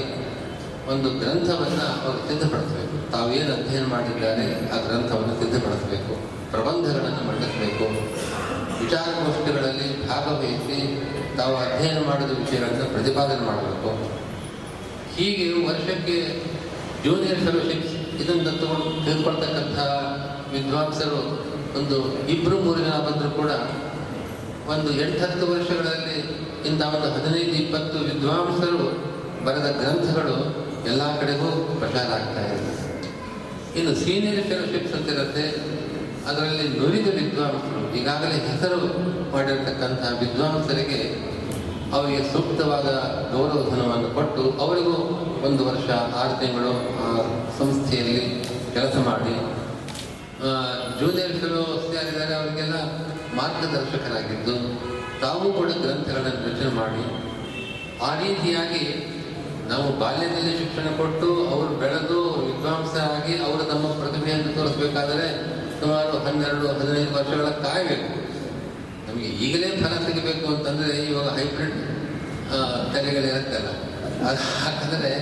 ಒಂದು 0.93 1.09
ಗ್ರಂಥವನ್ನು 1.21 1.87
ಅವರು 2.05 2.21
ಸಿದ್ಧಪಡಿಸಬೇಕು. 2.29 2.97
ತಾವೇನು 3.13 3.51
ಅಧ್ಯಯನ 3.59 3.87
ಮಾಡಿದ್ದಾರೆ, 3.87 4.47
ಆ 4.75 4.79
ಗ್ರಂಥವನ್ನು 4.87 5.35
ಸಿದ್ಧಪಡಿಸಬೇಕು, 5.43 6.15
ಪ್ರಬಂಧಗಳನ್ನು 6.55 7.23
ಮಂಡಿಸಬೇಕು. 7.29 7.87
ವಿಚಾರಗೋಷ್ಠಿಗಳಲ್ಲಿ 8.81 9.89
ಭಾಗವಹಿಸಿ 10.09 10.79
ತಾವು 11.37 11.55
ಅಧ್ಯಯನ 11.65 11.99
ಮಾಡಿದ 12.09 12.33
ವಿಷಯಗಳನ್ನು 12.43 12.87
ಪ್ರತಿಪಾದನೆ 12.95 13.43
ಮಾಡಬೇಕು. 13.47 13.91
ಹೀಗೆ 15.17 15.47
ವರ್ಷಕ್ಕೆ 15.69 16.17
ಜೂನಿಯರ್ 17.05 17.43
ಫೆಲೋಶಿಪ್ 17.45 17.87
ಇದನ್ನು 18.23 18.53
ತಗೊಂಡು 18.63 18.91
ತಿಳ್ಕೊಳ್ತಕ್ಕಂಥ 19.05 19.79
ವಿದ್ವಾಂಸರು 20.55 21.21
ಒಂದು 21.79 21.97
ಇಬ್ಬರು 22.27 22.57
ಮೂರು 22.65 22.81
ಜನ 22.81 22.97
ಬಂದರೂ 23.09 23.31
ಕೂಡ 23.31 23.51
ಒಂದು 24.73 24.91
ಎಂಟತ್ತು 25.05 25.45
ವರ್ಷಗಳಲ್ಲಿ 25.53 26.19
ಇಂಥ 26.69 26.81
ಒಂದು 26.95 27.09
ಹದಿನೈದು, 27.15 27.53
ಇಪ್ಪತ್ತು 27.63 27.99
ವಿದ್ವಾಂಸರು 28.09 28.83
ಬರೆದ 29.45 29.69
ಗ್ರಂಥಗಳು 29.81 30.37
ಎಲ್ಲ 30.91 31.03
ಕಡೆಗೂ 31.21 31.51
ಪ್ರಚಾರ 31.79 32.07
ಆಗ್ತಾ 32.19 32.43
ಇದೆ. 32.47 32.75
ಇನ್ನು 33.79 33.93
ಸೀನಿಯರ್ 34.03 34.43
ಫೆಲೋಶಿಪ್ಸ್ 34.51 34.95
ಅಂತ 34.95 35.09
ಇರುತ್ತೆ 35.09 35.45
ಅದರಲ್ಲಿ 36.31 36.67
ನುರಿದ 36.79 37.09
ವಿದ್ವಾಂಸರು 37.19 37.83
ಈಗಾಗಲೇ 37.99 38.37
ಹೆಸರು 38.49 38.81
ಮಾಡಿರ್ತಕ್ಕಂಥ 39.35 40.03
ವಿದ್ವಾಂಸರಿಗೆ 40.23 41.01
ಅವರಿಗೆ 41.97 42.21
ಸೂಕ್ತವಾದ 42.33 42.89
ಗೌರವಧನವನ್ನು 43.33 44.11
ಕೊಟ್ಟು 44.17 44.43
ಅವರಿಗೂ 44.65 44.97
ಒಂದು 45.47 45.63
ವರ್ಷ, 45.69 45.89
ಆರು 46.21 46.35
ತಿಂಗಳು 46.43 46.73
ಸಂಸ್ಥೆಯಲ್ಲಿ 47.59 48.21
ಕೆಲಸ 48.75 48.97
ಮಾಡಿ. 49.09 49.35
ಜೂನಿಯರ್ 50.99 51.35
ಯಾರಿದ್ದಾರೆ 51.97 52.35
ಅವರಿಗೆಲ್ಲ 52.41 52.77
ಮಾರ್ಗದರ್ಶಕರಾಗಿದ್ದು, 53.39 54.55
ತಾವು 55.23 55.47
ಕೂಡ 55.59 55.71
ಗ್ರಂಥಗಳನ್ನು 55.85 56.43
ರಚನೆ 56.49 56.73
ಮಾಡಿ. 56.81 57.05
ಆ 58.09 58.11
ರೀತಿಯಾಗಿ 58.23 58.85
ನಾವು 59.71 59.89
ಬಾಲ್ಯದಲ್ಲಿ 60.03 60.53
ಶಿಕ್ಷಣ 60.61 60.87
ಕೊಟ್ಟು, 61.01 61.29
ಅವರು 61.55 61.73
ಬೆಳೆದು 61.83 62.21
ವಿದ್ವಾಂಸರಾಗಿ 62.47 63.35
ಅವರು 63.47 63.65
ತಮ್ಮ 63.73 63.87
ಪ್ರತಿಭೆಯನ್ನು 64.01 64.53
ತೋರಿಸಬೇಕಾದರೆ 64.59 65.27
ಸುಮಾರು 65.81 66.17
ಹನ್ನೆರಡು, 66.25 66.65
ಹದಿನೈದು 66.79 67.13
ವರ್ಷಗಳ 67.19 67.49
ಕಾಯಬೇಕು 67.65 68.09
ನಮಗೆ 69.07 69.29
ಈಗಲೇ 69.45 69.69
ಫಲ 69.83 69.95
ಸಿಗಬೇಕು 70.07 70.47
ಅಂತಂದರೆ 70.55 70.95
ಇವಾಗ 71.11 71.29
ಹೈಬ್ರಿಡ್ 71.39 71.79
ತಲೆಗಳಿರುತ್ತಲ್ಲ 72.93 73.71
ಅದು 74.29 74.43
ಹಾಕಿದ್ರೆ 74.63 75.13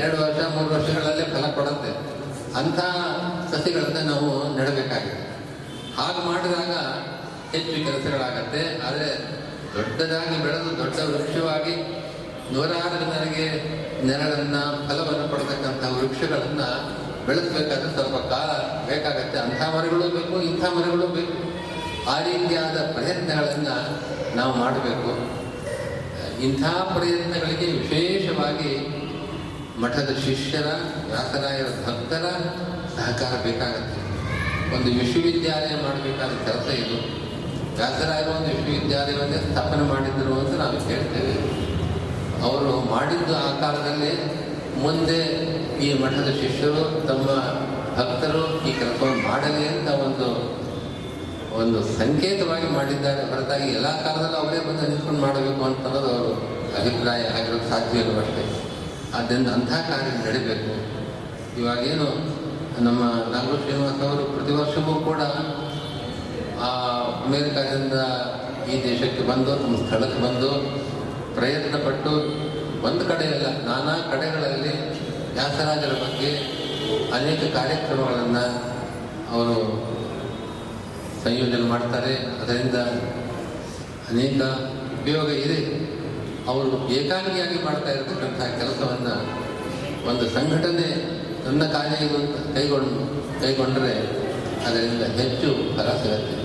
ಎರಡು 0.00 0.16
ವರ್ಷ, 0.22 0.40
ಮೂರು 0.54 0.70
ವರ್ಷಗಳಲ್ಲೇ 0.74 1.24
ಫಲ 1.34 1.46
ಕೊಡುತ್ತೆ. 1.58 1.92
ಅಂಥ 2.58 2.80
ಸಸಿಗಳನ್ನು 3.52 4.02
ನಾವು 4.10 4.30
ನೆಡಬೇಕಾಗಿದೆ. 4.56 5.22
ಹಾಗೆ 5.96 6.20
ಮಾಡಿದಾಗ 6.28 6.72
ಹೆಚ್ಚು 7.54 7.76
ಕೆಲಸಗಳಾಗತ್ತೆ. 7.86 8.62
ಆದರೆ 8.86 9.08
ದೊಡ್ಡದಾಗಿ 9.74 10.36
ಬೆಳೆದು 10.44 10.70
ದೊಡ್ಡ 10.82 10.96
ವೃಕ್ಷವಾಗಿ 11.10 11.74
ನೂರಾರು 12.54 12.96
ಜನರಿಗೆ 13.02 13.46
ನೆರಳನ್ನು, 14.08 14.62
ಫಲವನ್ನು 14.86 15.26
ಕೊಡತಕ್ಕಂಥ 15.32 15.82
ವೃಕ್ಷಗಳನ್ನ 15.98 16.62
ಬೆಳೆಸಬೇಕಾದ್ರೆ 17.30 17.92
ಸ್ವಲ್ಪ 17.92 18.16
ಕಾಲ 18.16 18.50
ಬೇಕಾಗತ್ತೆ. 18.86 19.38
ಅಂಥ 19.38 19.62
ಮರಗಳು 19.74 20.00
ಬೇಕು, 20.00 20.42
ಇಂಥ 20.42 20.64
ಮರಗಳು 20.64 21.06
ಬೇಕು. 21.06 21.38
ಆ 22.10 22.18
ರೀತಿಯಾದ 22.18 22.78
ಪ್ರಯತ್ನಗಳನ್ನು 22.78 24.36
ನಾವು 24.36 24.56
ಮಾಡಬೇಕು. 24.56 25.12
ಇಂಥ 26.42 26.64
ಪ್ರಯತ್ನಗಳಿಗೆ 26.66 27.66
ವಿಶೇಷವಾಗಿ 27.66 28.72
ಮಠದ 29.80 30.16
ಶಿಷ್ಯರ, 30.24 30.66
ವ್ಯಾಸರಾಯರ 31.06 31.64
ಭಕ್ತರ 31.64 32.24
ಸಹಕಾರ 32.96 33.42
ಬೇಕಾಗತ್ತೆ. 33.42 34.00
ಒಂದು 34.76 34.98
ವಿಶ್ವವಿದ್ಯಾಲಯ 34.98 35.82
ಮಾಡಬೇಕಾದ 35.82 36.28
ಕೆಲಸ 36.28 36.74
ಇದು. 36.74 36.96
ವ್ಯಾಸರಾಯರು 37.76 38.30
ಒಂದು 38.30 38.46
ವಿಶ್ವವಿದ್ಯಾಲಯವನ್ನೇ 38.46 39.36
ಸ್ಥಾಪನೆ 39.36 39.82
ಮಾಡಿದ್ದರು 39.82 40.40
ಅಂತ 40.40 40.58
ನಾವು 40.58 40.88
ಕೇಳ್ತೇವೆ. 40.88 41.34
ಅವರು 42.42 42.90
ಮಾಡಿದ್ದು 42.90 43.36
ಆ 43.36 43.60
ಕಾಲದಲ್ಲಿ 43.60 44.12
ಮುಂದೆ 44.82 45.20
ಈ 45.86 45.90
ಮಠದ 46.02 46.30
ಶಿಷ್ಯರು 46.40 46.82
ತಮ್ಮ 47.08 47.26
ಭಕ್ತರು 47.98 48.42
ಈ 48.68 48.72
ಕೆಲಸವನ್ನು 48.80 49.22
ಮಾಡಲಿ 49.28 49.62
ಅಂತ 49.72 49.88
ಒಂದು 50.06 50.28
ಒಂದು 51.60 51.78
ಸಂಕೇತವಾಗಿ 51.98 52.68
ಮಾಡಿದ್ದಾರೆ. 52.76 53.22
ಹೊರತಾಗಿ 53.30 53.68
ಎಲ್ಲ 53.76 53.88
ಕಾಲದಲ್ಲೂ 54.02 54.36
ಅವರೇ 54.40 54.58
ಬಂದು 54.66 54.82
ನಿಂತ್ಕೊಂಡು 54.90 55.20
ಮಾಡಬೇಕು 55.20 55.62
ಅಂತ 55.68 55.82
ಅನ್ನೋದು 55.86 56.10
ಅವರು 56.14 56.32
ಅಭಿಪ್ರಾಯ 56.80 57.22
ಆಗಿರೋದು 57.36 57.66
ಸಾಧ್ಯ 57.70 58.02
ಅಷ್ಟೇ 58.22 58.44
ಆದ್ದರಿಂದ 59.16 59.48
ಅಂಥ 59.48 59.70
ಕಾರ್ಯ 59.88 60.10
ನಡೀಬೇಕು. 60.26 60.74
ಇವಾಗೇನು 61.60 62.08
ನಮ್ಮ 62.86 63.00
ನಾಗರು 63.32 63.56
ಶ್ರೀನಿವಾಸ್ 63.62 64.02
ಅವರು 64.08 64.24
ಪ್ರತಿ 64.34 64.52
ವರ್ಷವೂ 64.52 64.94
ಕೂಡ 65.08 65.20
ಆ 66.66 66.70
ಅಮೇರಿಕಾದಿಂದ 67.24 67.96
ಈ 68.70 68.76
ದೇಶಕ್ಕೆ 68.84 69.22
ಬಂದು 69.30 69.52
ನಮ್ಮ 69.62 69.76
ಸ್ಥಳಕ್ಕೆ 69.84 70.20
ಬಂದು 70.26 70.50
ಪ್ರಯತ್ನ 71.34 71.76
ಪಟ್ಟು 71.86 72.12
ಒಂದು 72.88 73.02
ಕಡೆಯಲ್ಲ, 73.10 73.46
ನಾನಾ 73.66 73.94
ಕಡೆಗಳಲ್ಲಿ 74.12 74.72
ವ್ಯಾಸರಾಜರ 75.36 75.92
ಬಗ್ಗೆ 76.04 76.30
ಅನೇಕ 77.18 77.42
ಕಾರ್ಯಕ್ರಮಗಳನ್ನು 77.56 78.44
ಅವರು 79.34 79.56
ಸಂಯೋಜನೆ 81.24 81.66
ಮಾಡ್ತಾರೆ. 81.72 82.14
ಅದರಿಂದ 82.40 82.78
ಅನೇಕ 84.10 84.40
ಉಪಯೋಗ 84.98 85.28
ಇದೆ. 85.46 85.60
ಅವರು 86.50 86.68
ಏಕಾಂಗಿಯಾಗಿ 86.98 87.58
ಮಾಡ್ತಾ 87.64 87.90
ಇರತಕ್ಕಂತಹ 87.96 88.48
ಕೆಲಸವನ್ನು 88.60 89.14
ಒಂದು 90.10 90.24
ಸಂಘಟನೆ 90.36 90.88
ತನ್ನ 91.44 91.62
ಕಾರ್ಯ 91.74 91.96
ಕೈಗೊಂಡು, 92.54 93.02
ಕೈಗೊಂಡರೆ 93.42 93.94
ಅದರಿಂದ 94.66 95.02
ಹೆಚ್ಚು 95.20 95.50
ಫಲ 95.76 95.88
ಸಿಗುತ್ತೆ 96.02 96.36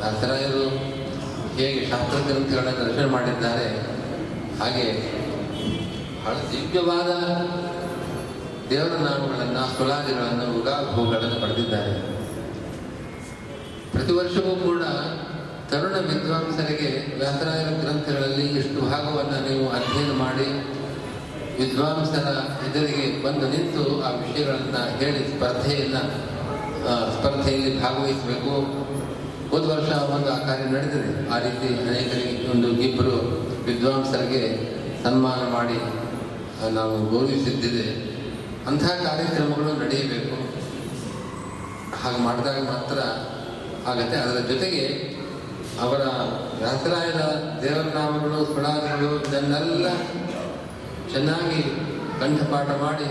ದಾಸರಾಯರು 0.00 0.64
ಹೇಗೆ 1.58 1.80
ಶಾಸ್ತ್ರ 1.90 2.16
ಗ್ರಂಥಗಳನ್ನು 2.28 2.82
ರಚನೆ 2.88 3.08
ಮಾಡಿದ್ದಾರೆ. 3.12 3.68
ಹಾಗೆ 4.60 4.86
ಬಹಳ 6.26 6.38
ದಿವ್ಯವಾದ 6.52 7.10
ದೇವರ 8.70 8.94
ನಾಮಗಳನ್ನು 9.08 9.60
ಸುಲಾದಿಗಳನ್ನು 9.74 10.46
ಉಗಾಭೋಗಳನ್ನು 10.58 11.36
ಪಡೆದಿದ್ದಾರೆ. 11.42 11.92
ಪ್ರತಿ 13.92 14.12
ವರ್ಷವೂ 14.12 14.52
ಕೂಡ 14.64 14.82
ತರುಣ 15.70 15.96
ವಿದ್ವಾಂಸರಿಗೆ 16.08 16.88
ವ್ಯಾಸರಾಯರ 17.18 17.68
ಗ್ರಂಥಗಳಲ್ಲಿ 17.82 18.46
ಇಷ್ಟು 18.60 18.80
ಭಾಗವನ್ನು 18.90 19.38
ನೀವು 19.48 19.66
ಅಧ್ಯಯನ 19.78 20.14
ಮಾಡಿ 20.22 20.48
ವಿದ್ವಾಂಸರ 21.58 22.26
ಎದುರಿಗೆ 22.66 23.06
ಬಂದು 23.26 23.48
ನಿಂತು 23.54 23.84
ಆ 24.06 24.10
ವಿಷಯಗಳನ್ನು 24.22 24.82
ಹೇಳಿ 25.02 25.22
ಸ್ಪರ್ಧೆಯನ್ನು 25.28 26.02
ಸ್ಪರ್ಧೆಯಲ್ಲಿ 27.18 27.72
ಭಾಗವಹಿಸಬೇಕು. 27.82 28.56
ಹೋದ 29.52 29.64
ವರ್ಷ 29.74 29.92
ಒಂದು 30.16 30.30
ಆ 30.34 30.38
ಕಾರ್ಯ 30.48 30.66
ನಡೆದಿದೆ. 30.74 31.12
ಆ 31.34 31.38
ರೀತಿ 31.46 31.68
ಅನೇಕರಿಗೆ 31.84 32.34
ಒಂದು 32.54 32.70
ಇಬ್ಬರು 32.88 33.16
ವಿದ್ವಾಂಸರಿಗೆ 33.68 34.42
ಸನ್ಮಾನ 35.04 35.40
ಮಾಡಿ 35.56 35.78
ನಾವು 36.64 37.06
ಗೌರವಿಸಿದ್ದಿದೆ 37.06 38.16
ಅಂತಹ 38.66 38.88
ಕಾರ್ಯಕ್ರಮಗಳು 38.88 39.84
ನಡೆಯಬೇಕು. 39.84 40.36
ಹಾಗೆ 42.02 42.18
ಮಾಡಿದಾಗ 42.18 42.62
ಮಾತ್ರ 42.62 42.98
ಆಗತ್ತೆ. 43.90 44.16
ಅದರ 44.16 44.38
ಜೊತೆಗೆ 44.38 45.16
ಅವರ 45.80 46.00
ವ್ಯಾಸರಾಯದ 46.58 47.22
ದೇವರ 47.62 47.94
ನಾಮಗಳು 47.94 48.54
ಸುಳಾದಿಗಳು 48.54 49.28
ಇದನ್ನೆಲ್ಲ 49.28 49.88
ಚೆನ್ನಾಗಿ 51.12 51.62
ಕಂಠಪಾಠ 52.20 52.68
ಮಾಡಿ 52.68 53.08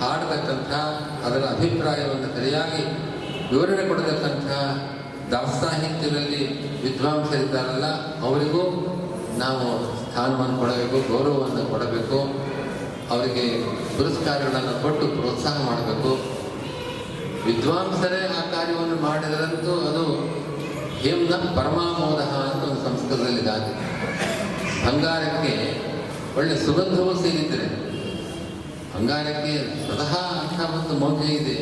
ಹಾಡತಕ್ಕಂಥ, 0.00 0.72
ಅದರ 1.26 1.44
ಅಭಿಪ್ರಾಯವನ್ನು 1.44 2.36
ಸರಿಯಾಗಿ 2.36 2.84
ವಿವರಣೆ 3.54 3.88
ಕೊಡತಕ್ಕಂಥ 3.88 4.50
ದಾಸಾಹಿತ್ಯದಲ್ಲಿ 5.30 6.42
ವಿದ್ವಾಂಸರಿದ್ದಾರಲ್ಲ, 6.82 7.86
ಅವರಿಗೂ 8.20 8.62
ನಾವು 9.38 9.66
ಸ್ಥಾನವನ್ನು 10.02 10.58
ಕೊಡಬೇಕು, 10.58 11.12
ಗೌರವವನ್ನು 11.12 11.70
ಕೊಡಬೇಕು. 11.70 12.43
ಅವರಿಗೆ 13.10 13.62
ಪುರಸ್ಕಾರಗಳನ್ನು 13.96 14.82
ಕೊಟ್ಟು 14.82 15.06
ಪ್ರೋತ್ಸಾಹ 15.06 15.62
ಮಾಡಬೇಕು. 15.62 16.12
ವಿದ್ವಾಂಸರೇ 17.46 18.20
ಆ 18.26 18.40
ಕಾರ್ಯವನ್ನು 18.40 19.02
ಮಾಡಿದರಂತೂ 19.02 19.72
ಅದು 19.88 20.04
ಹೇಮ್ನ 20.98 21.34
ಪರಮಾಮೋದ 21.34 22.20
ಅಂತ 22.20 22.62
ಒಂದು 22.70 22.84
ಸಂಸ್ಕೃತದಲ್ಲಿ 22.84 23.42
ಗಾದೆ 23.42 23.72
ಬಂಗಾರಕ್ಕೆ 24.86 25.54
ಒಳ್ಳೆ 26.36 26.66
ಸುಗಂಧವೂ 26.66 27.22
ಸೇರಿದ್ದರೆ 27.22 27.66
ಬಂಗಾರಕ್ಕೆ 28.94 29.84
ಸ್ವತಃ 29.86 30.12
ಅಂಥ 30.16 30.60
ಒಂದು 30.60 30.94
ಮೌಲ್ಯ 31.00 31.32
ಇದೆ. 31.32 31.56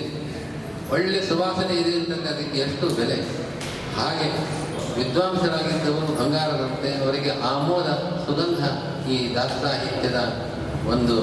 ಒಳ್ಳೆ 0.91 1.29
ಸುವಾಸನೆ 1.29 1.75
ಇದೆ 1.75 1.93
ಅಂತಂದರೆ 1.99 2.29
ಅದಕ್ಕೆ 2.29 2.59
ಎಷ್ಟು 2.59 2.89
ಬೆಲೆ? 2.89 3.17
ಹಾಗೆ 3.99 4.29
ವಿದ್ವಾಂಸರಾಗಿದ್ದವರು 4.99 6.25
ಬಂಗಾರದಂತೆ 6.25 7.05
ಅವರಿಗೆ 7.05 7.31
ಆಮೋದ 7.31 7.91
ಸುಗಂಧ 8.27 8.63
ಈ 9.09 9.35
ದಾಸಾಹಿತ್ಯದ 9.35 10.19
ಒಂದು 10.91 11.17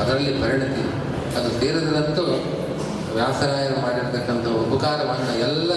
ಅದರಲ್ಲಿ 0.00 0.32
ಪರಿಣತಿ. 0.32 0.84
ಅದು 1.38 1.48
ಸೇರಿದ್ರಂತೂ 1.60 2.24
ವ್ಯಾಸರಾಯರು 3.14 3.80
ಮಾಡಿರ್ತಕ್ಕಂಥ 3.80 4.46
ಉಪಕಾರವನ್ನು 4.46 5.38
ಎಲ್ಲ 5.38 5.72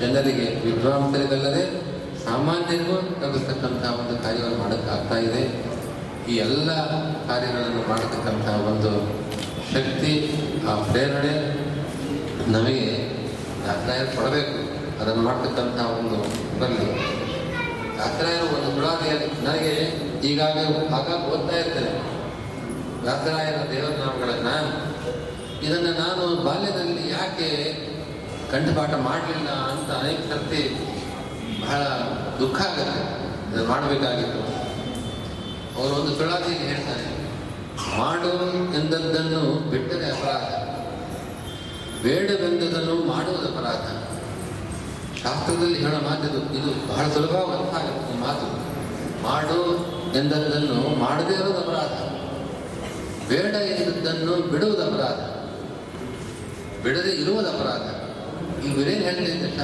ಜನರಿಗೆ, 0.00 0.46
ವಿದ್ವಾಂಸರಿಗಲ್ಲದೆ 0.64 1.62
ಸಾಮಾನ್ಯರಿಗೂ 2.24 2.96
ತಗ್ಗಿಸ್ತಕ್ಕಂಥ 3.20 3.84
ಒಂದು 4.00 4.22
ಕಾರ್ಯವನ್ನು 4.22 4.58
ಮಾಡೋಕ್ಕಾಗ್ತಾ 4.58 5.18
ಇದೆ. 5.18 5.42
ಈ 6.28 6.36
ಎಲ್ಲ 6.36 6.70
ಕಾರ್ಯಗಳನ್ನು 7.28 7.88
ಮಾಡತಕ್ಕಂಥ 7.88 8.48
ಒಂದು 8.70 8.90
ಶಕ್ತಿ 9.72 10.12
ಆ 10.70 10.74
ಪ್ರೇರಣೆ 10.74 11.34
ನಮಗೆ 12.52 12.88
ವ್ಯಾಸರಾಯರು 13.64 14.16
ಕೊಡಬೇಕು. 14.16 14.56
ಅದನ್ನು 15.00 15.22
ಮಾಡ್ತಕ್ಕಂಥ 15.22 15.78
ಒಂದು 16.00 16.16
ಬರಲಿ 16.60 16.88
ವ್ಯಾಸರಾಯರು 17.96 18.46
ಒಂದು 18.56 18.68
ಸುಳಾದಿಯಲ್ಲಿ 18.74 19.28
ನನಗೆ 19.44 19.74
ಈಗಾಗಲೇ 20.28 20.88
ಆಗಾಗ 20.98 21.20
ಓದ್ತಾ 21.32 21.56
ಇರ್ತೇನೆ. 21.58 22.21
ವ್ಯಾಸರಾಯರ 23.02 23.70
ದೇವನಾಮಗಳನ್ನು 23.70 24.56
ಇದನ್ನು 25.62 25.92
ನಾನು 25.98 26.44
ಬಾಲ್ಯದಲ್ಲಿ 26.44 27.10
ಯಾಕೆ 27.10 27.48
ಕಂಠಪಾಠ 28.52 28.94
ಮಾಡಲಿಲ್ಲ 28.94 29.50
ಅಂತ 29.50 29.90
ಅನೇಕ 29.90 30.20
ಸರ್ತಿ 30.32 30.62
ಬಹಳ 31.62 31.82
ದುಃಖ 32.40 32.60
ಆಗುತ್ತೆ. 32.60 33.02
ಇದನ್ನು 33.50 33.68
ಮಾಡಬೇಕಾಗಿತ್ತು. 33.68 34.40
ಅವರು 35.76 35.94
ಒಂದು 35.94 36.12
ಸುಳಾದಿಯಲ್ಲಿ 36.16 36.66
ಹೇಳ್ತಾರೆ 36.68 37.06
ಮಾಡು 37.98 38.32
ಎಂದದ್ದನ್ನು 38.74 39.70
ಬಿಟ್ಟರೆ 39.70 40.06
ಅಪರಾಧ 40.10 40.48
ಬೇಡವೆಂದದನ್ನು 42.04 42.94
ಮಾಡುವುದು 43.08 43.46
ಅಪರಾಧ. 43.48 43.84
ಶಾಸ್ತ್ರದಲ್ಲಿ 45.22 45.78
ಹೇಳೋ 45.84 45.98
ಮಾತಿದು 46.08 46.40
ಇದು 46.58 46.70
ಬಹಳ 46.88 47.04
ಸುಲಭವಾಗಿ 47.08 47.68
ಆಗುತ್ತೆ 47.76 48.14
ಈ 48.14 48.18
ಮಾತು. 48.18 48.46
ಮಾಡು 49.22 49.58
ಎಂದದ್ದನ್ನು 50.18 50.98
ಮಾಡದೇ 50.98 51.34
ಇರೋದು 51.34 51.58
ಅಪರಾಧ. 51.58 52.21
ಬೇಡ 53.28 53.54
ಎಂದದ್ದನ್ನು 53.54 54.52
ಬಿಡುವುದು 54.52 54.82
ಅಪರಾಧ. 54.82 55.20
ಬಿಡದೆ 56.84 57.10
ಇರುವುದು 57.10 57.48
ಅಪರಾಧ. 57.48 57.86
ಇವರೇನು 58.64 59.02
ಹೇಳ್ತಿದ್ದ 59.02 59.60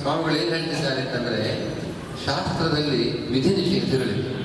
ಸ್ವಾಮಿಗಳು 0.00 0.36
ಏನು 0.36 0.56
ಹೇಳ್ತಿದ್ದಾರೆ 0.56 1.00
ಅಂತಂದರೆ, 1.00 1.70
ಶಾಸ್ತ್ರದಲ್ಲಿ 2.26 3.28
ವಿಧಿ 3.32 3.48
ನಿಷೇಧಗಳಿವೆ 3.48 4.40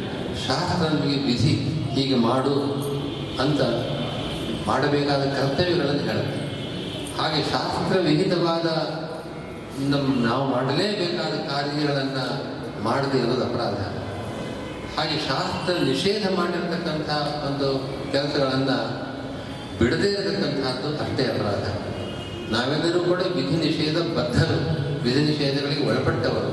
ಶಾಸ್ತ್ರ 0.48 0.88
ನಮಗೆ 0.88 1.18
ವಿಧಿ 1.18 1.54
ಹೀಗೆ 1.90 2.16
ಮಾಡು 2.16 2.56
ಅಂತ 3.42 3.62
ಮಾಡಬೇಕಾದ 4.68 5.24
ಕರ್ತವ್ಯಗಳನ್ನು 5.26 6.02
ಹೇಳುತ್ತೆ 6.02 6.46
ಹಾಗೆ 7.18 7.44
ಶಾಸ್ತ್ರ 7.44 8.00
ವಿಹಿತವಾದ 8.00 8.68
ನಮ್ಮ 9.92 10.26
ನಾವು 10.26 10.52
ಮಾಡಲೇಬೇಕಾದ 10.52 11.36
ಕಾರ್ಯಗಳನ್ನು 11.50 12.26
ಮಾಡದೇ 12.84 13.18
ಇರೋದು 13.18 13.44
ಅಪರಾಧ. 13.44 13.80
ಹಾಗೆ 14.98 15.28
ಶಾಸ್ತ್ರ 15.28 15.74
ನಿಷೇಧ 15.74 16.28
ಮಾಡಿರ್ತಕ್ಕಂಥ 16.36 17.10
ಒಂದು 17.48 17.70
ಕೆಲಸಗಳನ್ನು 18.16 18.78
ಬಿಡದೇ 19.80 20.10
ಇರತಕ್ಕಂಥದ್ದು 20.10 20.90
ಅಷ್ಟೇ 21.04 21.24
ಅಪರಾಧ. 21.24 21.66
ನಾವೆಲ್ಲರೂ 22.54 23.00
ಕೂಡ 23.00 23.22
ವಿಧಿ 23.38 23.58
ನಿಷೇಧ 23.66 23.98
ಬದ್ಧರು. 24.18 24.58
ವಿಧಿ 25.04 25.22
ನಿಷೇಧಗಳಿಗೆ 25.22 25.86
ಒಳಪಟ್ಟವರು. 25.88 26.52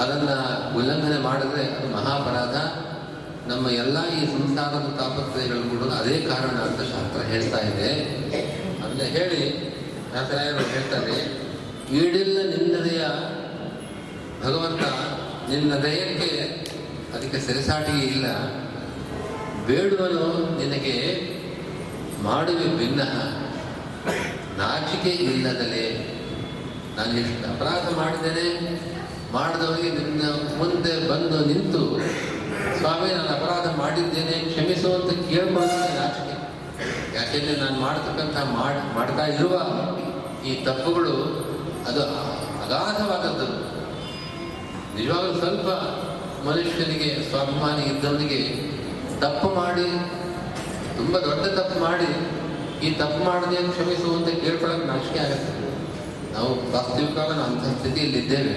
ಅದನ್ನು 0.00 0.36
ಉಲ್ಲಂಘನೆ 0.76 1.18
ಮಾಡಿದ್ರೆ 1.22 1.62
ಅದು 1.62 1.88
ಮಹಾಪರಾಧ 1.92 2.56
ನಮ್ಮ 3.50 3.70
ಎಲ್ಲ 3.70 3.98
ಈ 4.08 4.20
ಸಂಸಾರದ 4.26 4.86
ತಾಪತ್ರಯಗಳು 4.98 5.62
ಕೂಡ 5.70 5.92
ಅದೇ 5.92 6.16
ಕಾರಣ 6.20 6.56
ಅಂತ 6.66 6.80
ಶಾಸ್ತ್ರ 6.80 7.20
ಹೇಳ್ತಾ 7.22 7.58
ಇದೆ. 7.58 7.90
ಅಂತ 8.84 9.02
ಹೇಳಿ, 9.02 9.40
ಶಾಸ್ತ್ರಾಯರು 10.12 10.64
ಹೇಳ್ತಾರೆ, 10.74 11.16
ಈಡಿಲ್ಲ 11.98 12.38
ನಿನ್ನದೆಯ 12.54 13.02
ಭಗವಂತ 14.44 14.82
ನಿನ್ನ 15.50 15.74
ದಯಕ್ಕೆ 15.74 16.30
ಅದಕ್ಕೆ 17.14 17.38
ಸರಿಸಾಟಿಗೆ 17.38 18.06
ಇಲ್ಲ. 18.06 18.26
ಬೇಡುವನು 19.70 20.24
ನಿನಗೆ 20.60 20.94
ಮಾಡುವೆ 22.22 22.68
ಭಿನ್ನ 22.78 23.02
ನಾಚಿಕೆ 24.60 25.10
ಇಲ್ಲದಲೇ 25.24 25.84
ನಾನು 26.96 27.12
ಎಷ್ಟು 27.18 27.44
ಅಪರಾಧ 27.52 27.84
ಮಾಡಿದ್ದೇನೆ. 27.96 28.46
ಮಾಡಿದವರಿಗೆ 29.32 29.90
ನಿನ್ನ 29.90 30.22
ಮುಂದೆ 30.58 30.92
ಬಂದು 31.10 31.38
ನಿಂತು, 31.44 31.82
ಸ್ವಾಮಿ, 32.78 33.08
ನಾನು 33.14 33.28
ಅಪರಾಧ 33.28 33.66
ಮಾಡಿದ್ದೇನೆ 33.78 34.36
ಕ್ಷಮಿಸುವಂತ 34.50 35.10
ಕೇಳ್ಕೊಳ್ಳೋದೇ 35.28 35.90
ನಾಚಿಕೆ. 35.98 36.34
ಯಾಕೆಂದ್ರೆ 37.16 37.54
ನಾನು 37.60 37.80
ಮಾಡ್ತಕ್ಕಂಥ 37.80 38.36
ಮಾಡಿ, 38.36 38.94
ಮಾಡ್ತಾ 38.94 39.26
ಇರುವ 39.26 39.54
ಈ 40.46 40.64
ತಪ್ಪುಗಳು 40.64 41.14
ಅದು 41.88 42.02
ಅಗಾಧವಾದದ್ದು. 42.64 43.48
ನಿಜವಾಗಲೂ 44.96 45.34
ಸ್ವಲ್ಪ 45.38 45.68
ಮನುಷ್ಯನಿಗೆ, 46.48 47.30
ಸ್ವಾಭಿಮಾನಿ 47.30 47.82
ಇದ್ದವನಿಗೆ 47.82 48.40
ತಪ್ಪು 49.20 49.48
ಮಾಡಿ, 49.48 49.88
ತುಂಬ 50.96 51.18
ದೊಡ್ಡ 51.18 51.58
ತಪ್ಪು 51.58 51.80
ಮಾಡಿ, 51.80 52.10
ಈ 52.86 52.90
ತಪ್ಪು 52.94 53.24
ಮಾಡಿದೆ 53.24 53.56
ಕ್ಷಮಿಸು 53.56 54.14
ಅಂತ 54.16 54.28
ಕೇಳ್ಕೊಳ್ಳೋಕೆ 54.28 54.84
ನಾಚಿಕೆ 54.84 55.18
ಆಗುತ್ತೆ. 55.18 55.52
ನಾವು 56.32 56.72
ವಾಸ್ತವ 56.72 57.32
ನಾವು 57.32 57.42
ಅಂಥ 57.42 57.78
ಸ್ಥಿತಿಯಲ್ಲಿದ್ದೇವೆ 57.78 58.54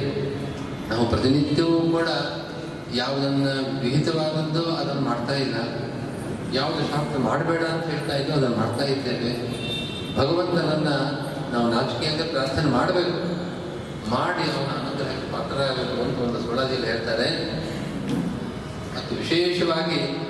ನಾವು 0.90 1.10
ಪ್ರತಿನಿತ್ಯವೂ 1.10 1.80
ಕೂಡ 1.80 2.08
ಯಾವುದನ್ನು 2.96 3.80
ವಿಹಿತವಾದದ್ದು 3.80 4.64
ಅದನ್ನು 4.76 5.02
ಮಾಡ್ತಾ 5.02 5.34
ಇಲ್ಲ. 5.34 5.56
ಯಾವುದು 6.54 6.80
ಶಾಸ್ತ್ರ 6.80 7.20
ಮಾಡಬೇಡ 7.20 7.62
ಅಂತ 7.62 7.86
ಹೇಳ್ತಾ 7.86 8.16
ಇದ್ದೋ 8.16 8.34
ಅದನ್ನು 8.34 8.58
ಮಾಡ್ತಾ 8.58 8.86
ಇದ್ದೇವೆ. 8.86 9.32
ಭಗವಂತನನ್ನ 10.18 10.90
ನಾವು 11.54 11.72
ನಾಚಿಕೆಯಿಂದ 11.72 12.22
ಪ್ರಾರ್ಥನೆ 12.22 12.66
ಮಾಡಬೇಕು. 12.66 13.18
ಮಾಡಿ 14.10 14.44
ಅವನ 14.44 14.72
ಅನುಗ್ರಹಕ್ಕೆ 14.82 15.32
ಪಾತ್ರರಾಗಬೇಕು 15.32 16.04
ಅಂತ 16.04 16.20
ಒಂದು 16.20 16.48
ಸುಳಾದಿಯಲ್ಲಿ 16.48 16.88
ಹೇಳ್ತಾರೆ. 16.88 17.28
ಮತ್ತು 18.96 19.16
ವಿಶೇಷವಾಗಿ 19.16 20.23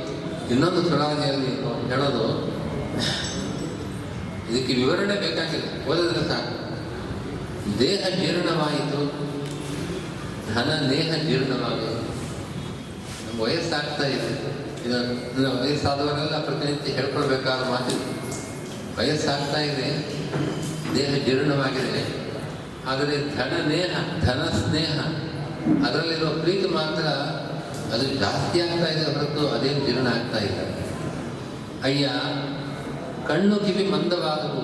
ಇನ್ನೊಂದು 0.51 0.81
ಚುನಾವಣೆಯಲ್ಲಿ 0.89 1.51
ಹೇಳೋದು, 1.91 2.25
ಇದಕ್ಕೆ 4.49 4.73
ವಿವರಣೆ 4.79 5.15
ಬೇಕಾಗಿಲ್ಲ 5.15 5.67
ಓದಿದ್ರೆ 5.89 6.23
ಸಾಕು. 6.29 6.55
ದೇಹ 7.79 8.01
ಜೀರ್ಣವಾಯಿತು. 8.19 9.01
ಧನ 10.53 10.69
ನೇಹ 10.89 11.11
ಜೀರ್ಣವಾಗೋದು. 11.27 12.01
ನಮ್ಮ 13.25 13.39
ವಯಸ್ಸಾಗ್ತಾ 13.41 14.07
ಇದೆ. 14.15 14.31
ಇದನ್ನು 14.85 15.13
ಇದು 15.35 15.49
ವಯಸ್ಸಾದವರೆಲ್ಲ 15.61 16.37
ಪ್ರತಿನಿತ್ಯ 16.47 16.95
ಹೇಳ್ಕೊಳ್ಬೇಕಾದ 16.97 17.61
ಮಾತು 17.69 17.95
ವಯಸ್ಸಾಗ್ತಾ 18.97 19.61
ಇದೆ, 19.69 19.87
ದೇಹ 20.97 21.11
ಜೀರ್ಣವಾಗಿದೆ. 21.25 22.03
ಆದರೆ 22.91 23.15
ಧನ 23.37 23.53
ನೇಹ 23.67 23.93
ಧನ 24.25 24.41
ಸ್ನೇಹ, 24.59 24.95
ಅದರಲ್ಲಿರುವ 25.85 26.31
ಪ್ರೀತಿ 26.41 26.67
ಮಾತ್ರ 26.75 27.05
ಅದು 27.93 28.05
ಜಾಸ್ತಿ 28.05 28.59
ಆಗ್ತಾ 28.59 28.87
ಇದೆ 28.91 29.13
ಹೊರತು 29.13 29.47
ಅದೇನು 29.47 29.85
ಜೀರ್ಣ 29.85 30.07
ಆಗ್ತಾ 30.07 30.39
ಇಲ್ಲ. 30.39 30.59
ಅಯ್ಯ, 31.83 32.07
ಕಣ್ಣು 33.27 33.55
ಕಿವಿ 33.55 33.87
ಮಂದವಾಗದು, 33.87 34.63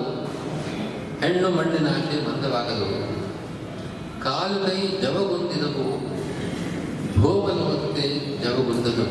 ಹೆಣ್ಣು 1.20 1.50
ಮಣ್ಣಿನ 1.50 1.88
ಆಚೆ 1.88 2.18
ಮಂದವಾಗದು. 2.28 2.88
ಕಾಲು 4.22 4.66
ಕೈ 4.66 4.98
ಜವಗೊಂದಿದವು 5.02 5.86
ಭೋಗಲು 7.20 7.64
ಹೊತ್ತೆ 7.64 8.08
ಜವಗುಂದದು. 8.44 9.06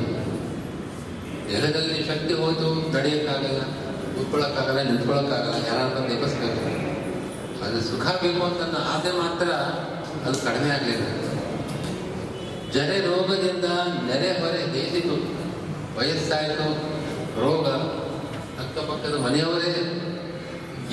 ನೆಲದಲ್ಲಿ 1.52 2.08
ಶಕ್ತಿ 2.08 2.34
ಹೋಯಿತು, 2.34 2.94
ತಡೆಯೋಕ್ಕಾಗಲ್ಲ 2.94 3.62
ಕೂತ್ಕೊಳ್ಳೋಕ್ಕಾಗಲ್ಲ 4.16 4.82
ನಿಂತ್ಕೊಳ್ಳೋಕ್ಕಾಗಲ್ಲ 4.82 5.56
ಯಾರು 5.68 5.96
ಬಂದು 5.96 6.14
ಎಬ್ಬಿಸ್ಬೇಕು. 6.14 6.62
ಅದು 7.66 7.82
ಸುಖ 7.82 8.06
ಬೇಕು 8.24 8.44
ಅಂತ 8.46 8.62
ಆಸೆ 8.78 9.12
ಮಾತ್ರ, 9.12 9.50
ಅದು 10.28 10.46
ಕಡಿಮೆ 10.46 10.70
ಆಗಲಿಲ್ಲ. 10.70 11.29
ಜರೆ 12.74 12.98
ರೋಗದಿಂದ 13.08 13.68
ನೆರೆ 14.08 14.32
ಹೊರೆ 14.42 14.62
ಹೇಸಿತು 14.74 15.16
ವಯಸ್ಸಾಯಿತು, 15.98 16.68
ರೋಗ. 17.44 17.66
ಅಕ್ಕಪಕ್ಕದ 18.62 19.16
ಮನೆಯವರೇ 19.26 19.72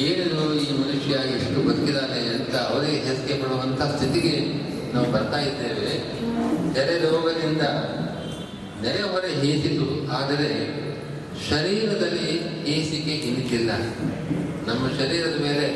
ಏನು 0.06 0.38
ಈ 0.62 0.66
ಮನುಷ್ಯ 0.80 1.12
ಎಷ್ಟು 1.36 1.60
ಬದುಕಿದ್ದಾನೆ 1.66 2.20
ಅಂತ 2.36 2.54
ಅವರೇ 2.70 2.90
ಹೆಸರಿಗೆ 3.06 3.36
ಪಡುವಂಥ 3.42 3.80
ಸ್ಥಿತಿಗೆ 3.94 4.34
ನಾವು 4.94 5.06
ಬರ್ತಾ 5.14 5.38
ಇದ್ದೇವೆ. 5.48 5.92
ಜರೆ 6.76 6.96
ರೋಗದಿಂದ 7.04 7.62
ನೆರೆ 8.84 9.02
ಹೊರೆ 9.12 9.30
ಹೇಸಿತು 9.42 9.86
ಆದರೆ 10.18 10.50
ಶರೀರದಲ್ಲಿ 11.50 12.28
ಏಸಿಕೆ 12.74 13.14
ಇನಿತಿಲ್ಲ 13.30 13.70
ನಮ್ಮ 14.68 14.82
ಶರೀರದ 14.98 15.36
ಮೇಲೆ 15.46 15.66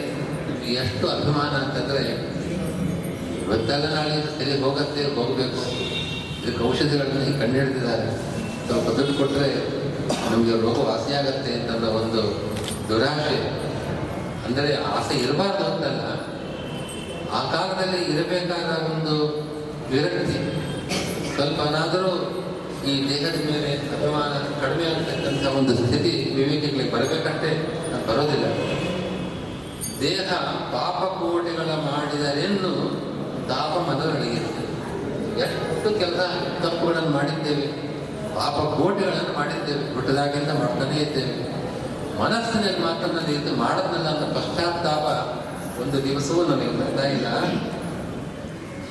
ಎಷ್ಟು 0.82 1.04
ಅಭಿಮಾನ 1.16 1.52
ಅಂತಂದ್ರೆ 1.64 2.04
ಇವತ್ತಲ್ಲ 3.44 3.86
ನಾಳೆ 3.94 4.16
ಸರಿ 4.38 4.52
ಹೋಗತ್ತೆ, 4.64 5.02
ಹೋಗಬೇಕು. 5.16 5.62
ಇದಕ್ಕೆ 6.42 6.62
ಔಷಧಿಗಳನ್ನು 6.68 7.40
ಕಂಡು 7.40 7.56
ಹಿಡಿದಿದ್ದಾರೆ 7.60 8.06
ಸ್ವಲ್ಪ 8.66 8.88
ದುಡ್ಡು 8.98 9.14
ಕೊಟ್ಟರೆ 9.14 9.48
ನಮಗೆ 10.30 10.54
ರೋಗ 10.62 10.78
ವಾಸಿಯಾಗತ್ತೆ 10.88 11.52
ಅಂತ 11.54 11.84
ಒಂದು 12.00 12.22
ದುರಾಶೆ. 12.88 13.36
ಅಂದರೆ 14.46 14.70
ಆಸೆ 14.84 15.14
ಇರಬಾರ್ದು 15.14 15.64
ಅಂತಲ್ಲ. 15.64 16.02
ಆ 17.36 17.40
ಕಾಲದಲ್ಲಿ 17.52 18.00
ಇರಬೇಕಾದ 18.12 18.70
ಒಂದು 18.92 19.14
ವಿರಕ್ತಿ. 19.90 20.38
ಸ್ವಲ್ಪನಾದರೂ 21.34 22.12
ಈ 22.90 22.92
ದೇಹದ 23.08 23.38
ಮೇಲೆ 23.50 23.70
ಅಭಿಮಾನ 23.96 24.32
ಕಡಿಮೆ 24.62 24.84
ಆಗ್ತಕ್ಕಂಥ 24.90 25.44
ಒಂದು 25.58 25.74
ಸ್ಥಿತಿ 25.74 26.12
ವಿವೇಕಗಳಿಗೆ 26.36 26.92
ಬರಬೇಕಂತೆ 26.92 27.50
ಬರೋದಿಲ್ಲ. 28.08 28.46
ದೇಹ 30.00 30.28
ಪಾಪ 30.72 30.98
ಕೋಟಿಗಳ 31.20 31.70
ಮಾಡಿದರೆನ್ನು 31.88 32.72
ತಾಪ 33.48 33.74
ಮದರೊಳಗಿರುತ್ತೆ 33.88 34.64
ಎಷ್ಟು 35.40 35.98
ಕೆಲಸ 35.98 36.20
ತಪ್ಪುಗಳನ್ನು 36.62 37.10
ಮಾಡಿದ್ದೇವೆ. 37.10 37.66
ಪಾಪ 38.34 38.52
ಕೋಟಿಗಳನ್ನು 38.52 39.34
ಮಾಡಿದ್ದೇವೆ. 39.38 39.94
ಹುಟ್ಟದಾಗಿಂದ 39.94 40.50
ಮಾಡ್ತಾನೇ 40.50 41.00
ಇದ್ದೇವೆ. 41.00 41.50
ಮನಸ್ಸಿನಲ್ಲಿ 42.20 42.80
ಮಾತ್ರ 42.80 43.06
ನಾನು 43.06 43.32
ಇದು 43.32 43.56
ಮಾಡದ್ನಲ್ಲ 43.56 44.08
ಅಂತ 44.08 44.36
ಪಶ್ಚಾತ್ತಾಪ 44.36 45.06
ಒಂದು 45.82 46.04
ದಿವಸವೂ 46.04 46.44
ನನಗೆ 46.44 46.78
ಬರ್ತಾ 46.80 47.08
ಇಲ್ಲ. 47.08 47.26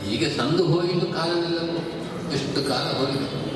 ಹೀಗೆ 0.05 0.29
ಸಂದು 0.29 0.65
ಹೋಗಿದ್ದು 0.65 1.05
ಕಾಲವಿಲ್ಲವೂ 1.05 1.77
ಎಷ್ಟು 2.31 2.69
ಕಾಲ 2.69 2.97
ಹೋಗಿದೆ. 2.97 3.49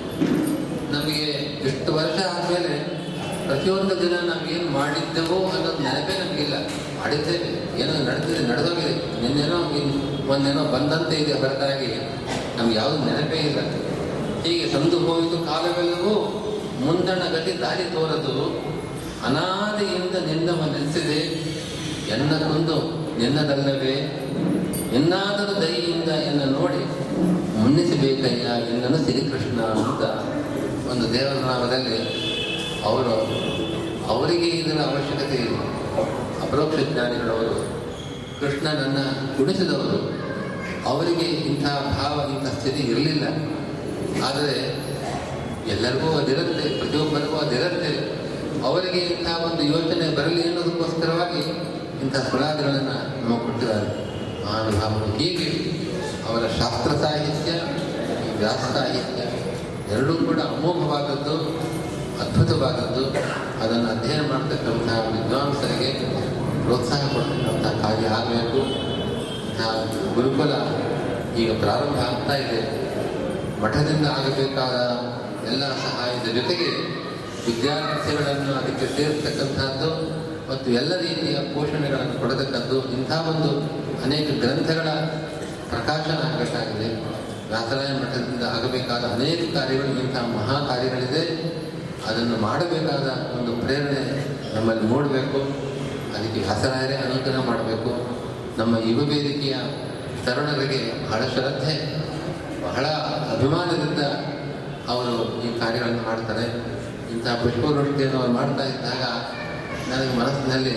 ನಮಗೆ 0.92 1.24
ಎಷ್ಟು 1.68 1.94
ವರ್ಷ 1.94 2.20
ಆದಮೇಲೆ 2.26 3.04
ಪ್ರತಿಯೊಂದು 3.48 4.02
ದಿನ 4.02 4.14
ನಾವೇನು 4.20 4.72
ಮಾಡಿದ್ದೆವೋ 4.72 5.50
ಅನ್ನೋದು 5.50 5.80
ನೆನಪೇ 5.80 6.14
ನಮಗಿಲ್ಲ. 6.20 6.54
ಮಾಡಿದ್ದೇವೆ. 7.00 7.82
ಏನೋ 7.82 7.94
ನಡೆದಿದೆ, 7.94 8.48
ನಡೆದೋಗಿದೆ. 8.48 9.22
ನಿನ್ನೇನೋ 9.22 9.58
ಒಂದೇನೋ 10.34 10.64
ಬಂದಂತೆ 10.64 11.16
ಇದೆ 11.16 11.34
ಹೊರತಾಗಿ. 11.34 12.23
ನಮ್ಗೆ 12.58 12.76
ಯಾವುದು 12.76 12.98
ನೆನಪೇ 12.98 13.38
ಇಲ್ಲ. 13.38 13.60
ಹೀಗೆ 14.44 14.72
ಸಂದು 14.72 15.00
ಹೋಯಿತು 15.00 15.38
ಕಾಲವೆಲ್ಲವೂ, 15.46 16.16
ಮುಂದಣ 16.86 17.22
ಗತಿ 17.34 17.62
ದಾರಿ 17.62 17.84
ತೋರದು. 17.94 18.64
ಅನಾದಿಯಿಂದ 19.26 20.16
ನಿನ್ನವ 20.16 20.66
ನೆಲೆಸಿದೆ 20.66 21.20
ಎನ್ನ 22.14 22.32
ನಿನ್ನದಲ್ಲವೇ. 23.18 24.20
ಇನ್ನಾದರೂ 24.94 25.62
ದೈಯಿಂದ 25.62 26.10
ಎನ್ನ 26.10 26.42
ನೋಡಿ 26.44 26.86
ಮುನ್ನಿಸಬೇಕಯ್ಯ, 27.58 28.74
ಎನ್ನನು 28.74 28.98
ಶ್ರೀಕೃಷ್ಣ 28.98 29.62
ಅಂತ 29.62 30.04
ಒಂದು 30.92 31.14
ದೇವರ 31.14 31.34
ನಾಮದಲ್ಲಿ 31.34 31.98
ಅವರು, 32.84 33.16
ಅವರಿಗೆ 34.08 34.46
ಇದರ 34.46 34.80
ಅವಶ್ಯಕತೆ 34.80 35.36
ಇಲ್ಲ. 35.36 35.56
ಅಪರೋಕ್ಷ 36.42 36.80
ಜ್ಞಾನಿಗಳವರು, 36.94 37.56
ಕೃಷ್ಣನನ್ನು 38.40 39.38
ಕುಣಿಸಿದವರು 39.38 40.23
ಅವರಿಗೆ 40.86 41.26
ಇಂಥ 41.26 41.66
ಭಾವ 41.66 42.30
ಇಂಥ 42.30 42.60
ಸ್ಥಿತಿ 42.60 42.84
ಇರಲಿಲ್ಲ. 42.84 43.26
ಆದರೆ 44.24 44.84
ಎಲ್ಲರಿಗೂ 45.68 46.18
ಅದಿರುತ್ತೆ, 46.18 46.70
ಪ್ರತಿಯೊಬ್ಬರಿಗೂ 46.80 47.38
ಅದಿರುತ್ತೆ. 47.38 48.24
ಅವರಿಗೆ 48.64 49.00
ಇಂಥ 49.00 49.28
ಒಂದು 49.28 49.64
ಯೋಚನೆ 49.64 50.16
ಬರಲಿ 50.16 50.44
ಅನ್ನೋದಕ್ಕೋಸ್ಕರವಾಗಿ 50.44 51.40
ಇಂಥ 52.04 52.16
ಸುಳಾದಿಗಳನ್ನು 52.16 53.28
ನಾವು 53.28 53.40
ಕೊಟ್ಟಿದ್ದಾರೆ. 53.40 53.88
ಮಹಾನುಭಾವರು 54.46 55.18
ಹೀಗೆ. 55.18 55.50
ಅವರ 56.30 56.42
ಶಾಸ್ತ್ರ 56.60 56.92
ಸಾಹಿತ್ಯ 56.92 57.52
ವ್ಯಾಸ 58.38 58.64
ಸಾಹಿತ್ಯ 58.78 59.22
ಎರಡೂ 59.94 60.14
ಕೂಡ 60.14 60.40
ಅಮೋಘವಾದದ್ದು, 60.40 61.36
ಅದ್ಭುತವಾದದ್ದು. 62.22 63.04
ಅದನ್ನು 63.64 63.90
ಅಧ್ಯಯನ 63.92 64.22
ಮಾಡತಕ್ಕಂಥ 64.22 64.90
ವಿದ್ವಾಂಸರಿಗೆ 65.14 65.92
ಪ್ರೋತ್ಸಾಹ 66.64 67.08
ಕೊಡ್ತಕ್ಕಂಥ 67.08 67.66
ಕಾರ್ಯ 67.84 68.08
ಆಗಬೇಕು. 68.08 68.93
ಇಂಥ 69.54 69.66
ಗುರುಕುಲ 70.16 70.54
ಈಗ 71.36 71.50
ಪ್ರಾರಂಭ 71.60 71.98
ಆಗ್ತಾ 72.00 72.36
ಇದೆ. 72.36 72.62
ಮಠದಿಂದ 73.62 74.08
ಆಗಬೇಕಾದ 74.08 74.78
ಎಲ್ಲ 75.52 75.66
ಸಹಾಯದ 75.66 76.26
ಜೊತೆಗೆ 76.36 76.70
ವಿದ್ಯಾರ್ಥಿಗಳನ್ನು 77.46 78.54
ಅದಕ್ಕೆ 78.54 78.88
ಸೇರಿಸ್ತಕ್ಕಂಥದ್ದು 78.98 79.90
ಮತ್ತು 80.52 80.72
ಎಲ್ಲ 80.72 80.94
ರೀತಿಯ 80.96 81.36
ಪೋಷಣೆಗಳನ್ನು 81.36 82.22
ಕೊಡತಕ್ಕದ್ದು 82.22 82.78
ಇಂಥ 82.92 83.12
ಒಂದು 83.12 83.50
ಅನೇಕ 84.04 84.28
ಗ್ರಂಥಗಳ 84.44 84.90
ಪ್ರಕಾಶನ 85.70 86.12
ಆಗಬೇಕಾಗಿದೆ 86.12 86.90
ವ್ಯಾಸರಾಯ 87.48 87.92
ಮಠದಿಂದ 87.94 88.44
ಆಗಬೇಕಾದ 88.44 89.04
ಅನೇಕ 89.14 89.58
ಕಾರ್ಯಗಳು, 89.58 89.94
ಇಂಥ 90.04 90.18
ಮಹಾ 90.18 90.66
ಕಾರ್ಯಗಳಿದೆ. 90.68 91.24
ಅದನ್ನು 92.10 92.42
ಮಾಡಬೇಕಾದ 92.42 93.38
ಒಂದು 93.38 93.62
ಪ್ರೇರಣೆ 93.62 94.04
ನಮ್ಮಲ್ಲಿ 94.56 94.84
ಮೂಡಬೇಕು. 94.84 95.40
ಅದಕ್ಕೆ 96.18 96.40
ವ್ಯಾಸರಾಯರೇ 96.40 96.96
ಅನುಗ್ರಹ 96.96 97.40
ಮಾಡಬೇಕು. 97.48 98.23
ನಮ್ಮ 98.58 98.74
ಯುವ 98.88 99.02
ವೇದಿಕೆಯ 99.12 99.56
ತರುಣರಿಗೆ 100.26 100.80
ಬಹಳ 101.06 101.22
ಶ್ರದ್ಧೆ, 101.34 101.74
ಬಹಳ 102.66 102.86
ಅಭಿಮಾನದಿಂದ 103.34 104.02
ಅವರು 104.94 105.14
ಈ 105.46 105.50
ಕಾರ್ಯಗಳನ್ನು 105.62 106.04
ಮಾಡ್ತಾರೆ. 106.10 106.46
ಇಂಥ 107.14 107.26
ಪುಷ್ಪವೃಷ್ಟಿಯನ್ನು 107.42 108.18
ಅವ್ರು 108.20 108.34
ಮಾಡ್ತಾ 108.40 108.66
ಇದ್ದಾಗ 108.74 109.04
ನನಗೆ 109.90 110.14
ಮನಸ್ಸಿನಲ್ಲಿ 110.20 110.76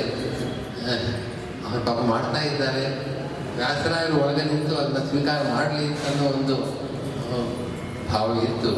ಅವ್ರ 1.67 1.79
ಪಾಪ 1.89 2.01
ಮಾಡ್ತಾ 2.13 2.41
ಇದ್ದಾರೆ. 2.51 2.85
ವ್ಯಾಸರಾಯರು 3.59 4.17
ಒಳಗೆ 4.23 4.43
ನಿಂತು 4.51 4.75
ಅದನ್ನ 4.81 5.01
ಸ್ವೀಕಾರ 5.11 5.41
ಮಾಡಲಿ 5.55 5.87
ಅನ್ನೋ 6.09 6.25
ಒಂದು 6.37 6.57
ಭಾವ 8.11 8.27
ಇತ್ತು. 8.49 8.73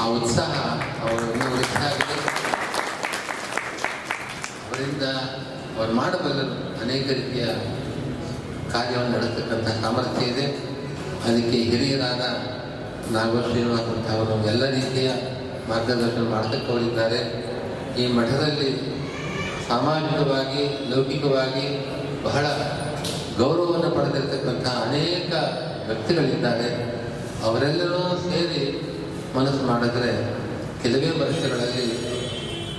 ಆ 0.00 0.04
ಉತ್ಸಾಹ 0.18 0.54
ಅವರನ್ನು 1.04 1.48
ಹೆಚ್ಚಾಗಿದೆ 1.56 2.16
ಅವರಿಂದ 4.66 5.04
ಅವ್ರು 5.78 5.92
ಮಾಡಬಲ್ಲರು 6.00 6.54
ಅನೇಕ 6.84 7.06
ರೀತಿಯ 7.18 7.44
ಕಾರ್ಯವನ್ನು 8.72 9.16
ನಡೆಸ್ತಕ್ಕಂಥ 9.16 9.68
ಸಾಮರ್ಥ್ಯ 9.84 10.26
ಇದೆ. 10.26 10.46
ಅದಕ್ಕೆ 11.24 11.58
ಹಿರಿಯರಾದ 11.58 12.22
ನಾಗೋ 13.12 13.40
ಶ್ರೀನಿವಾಸ 13.50 13.80
ಅವರು 13.80 14.46
ಎಲ್ಲ 14.46 14.64
ರೀತಿಯ 14.68 15.10
ಮಾರ್ಗದರ್ಶನ 15.68 16.28
ಮಾಡತಕ್ಕವರಿದ್ದಾರೆ. 16.30 17.52
ಈ 17.98 18.06
ಮಠದಲ್ಲಿ 18.06 18.92
ಸಾಮಾಜಿಕವಾಗಿ, 19.68 20.90
ಲೌಕಿಕವಾಗಿ 20.90 21.66
ಬಹಳ 22.24 22.46
ಗೌರವವನ್ನು 23.38 23.90
ಪಡೆದಿರತಕ್ಕಂಥ 23.90 24.66
ಅನೇಕ 24.66 25.32
ವ್ಯಕ್ತಿಗಳಿದ್ದಾರೆ. 25.86 26.92
ಅವರೆಲ್ಲರೂ 27.44 28.20
ಸೇರಿ 28.30 28.88
ಮನಸ್ಸು 29.36 29.66
ಮಾಡಿದ್ರೆ 29.66 30.42
ಕೆಲವೇ 30.82 31.10
ವರ್ಷಗಳಲ್ಲಿ 31.10 31.86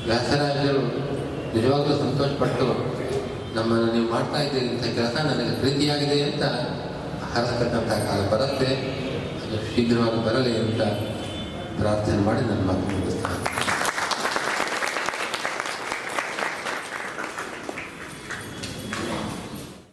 ವ್ಯಾಸರಾಜರು 0.05 0.81
ನಿಜವಾಗಲೂ 1.55 1.97
ಸಂತೋಷಪಟ್ಟು 1.97 2.92
ನಮ್ಮನ್ನು 3.55 3.93
ನೀವು 3.93 4.07
ಮಾಡ್ತಾ 4.11 4.39
ಇದ್ದೀರಿ 4.41 4.65
ಇಂಥ 4.65 4.83
ಕೆಲಸ 4.83 5.15
ನನಗೆ 5.25 5.59
ಪ್ರೀತಿಯಾಗಿದೆ 5.59 6.23
ಅಂತ 6.23 6.43
ಹರಸ್ತಕ್ಕಂಥ 7.33 7.91
ಕಾಲ 8.07 8.19
ಬರುತ್ತೆ. 8.31 8.69
ಅದು 9.43 9.75
ಶೀಘ್ರವಾಗಿ 9.75 10.25
ಬರಲಿ 10.25 10.57
ಅಂತ 10.57 10.81
ಪ್ರಾರ್ಥನೆ 11.79 12.17
ಮಾಡಿ 12.17 12.41
ನನ್ನ 12.41 12.65
ಮಾತು 12.67 13.02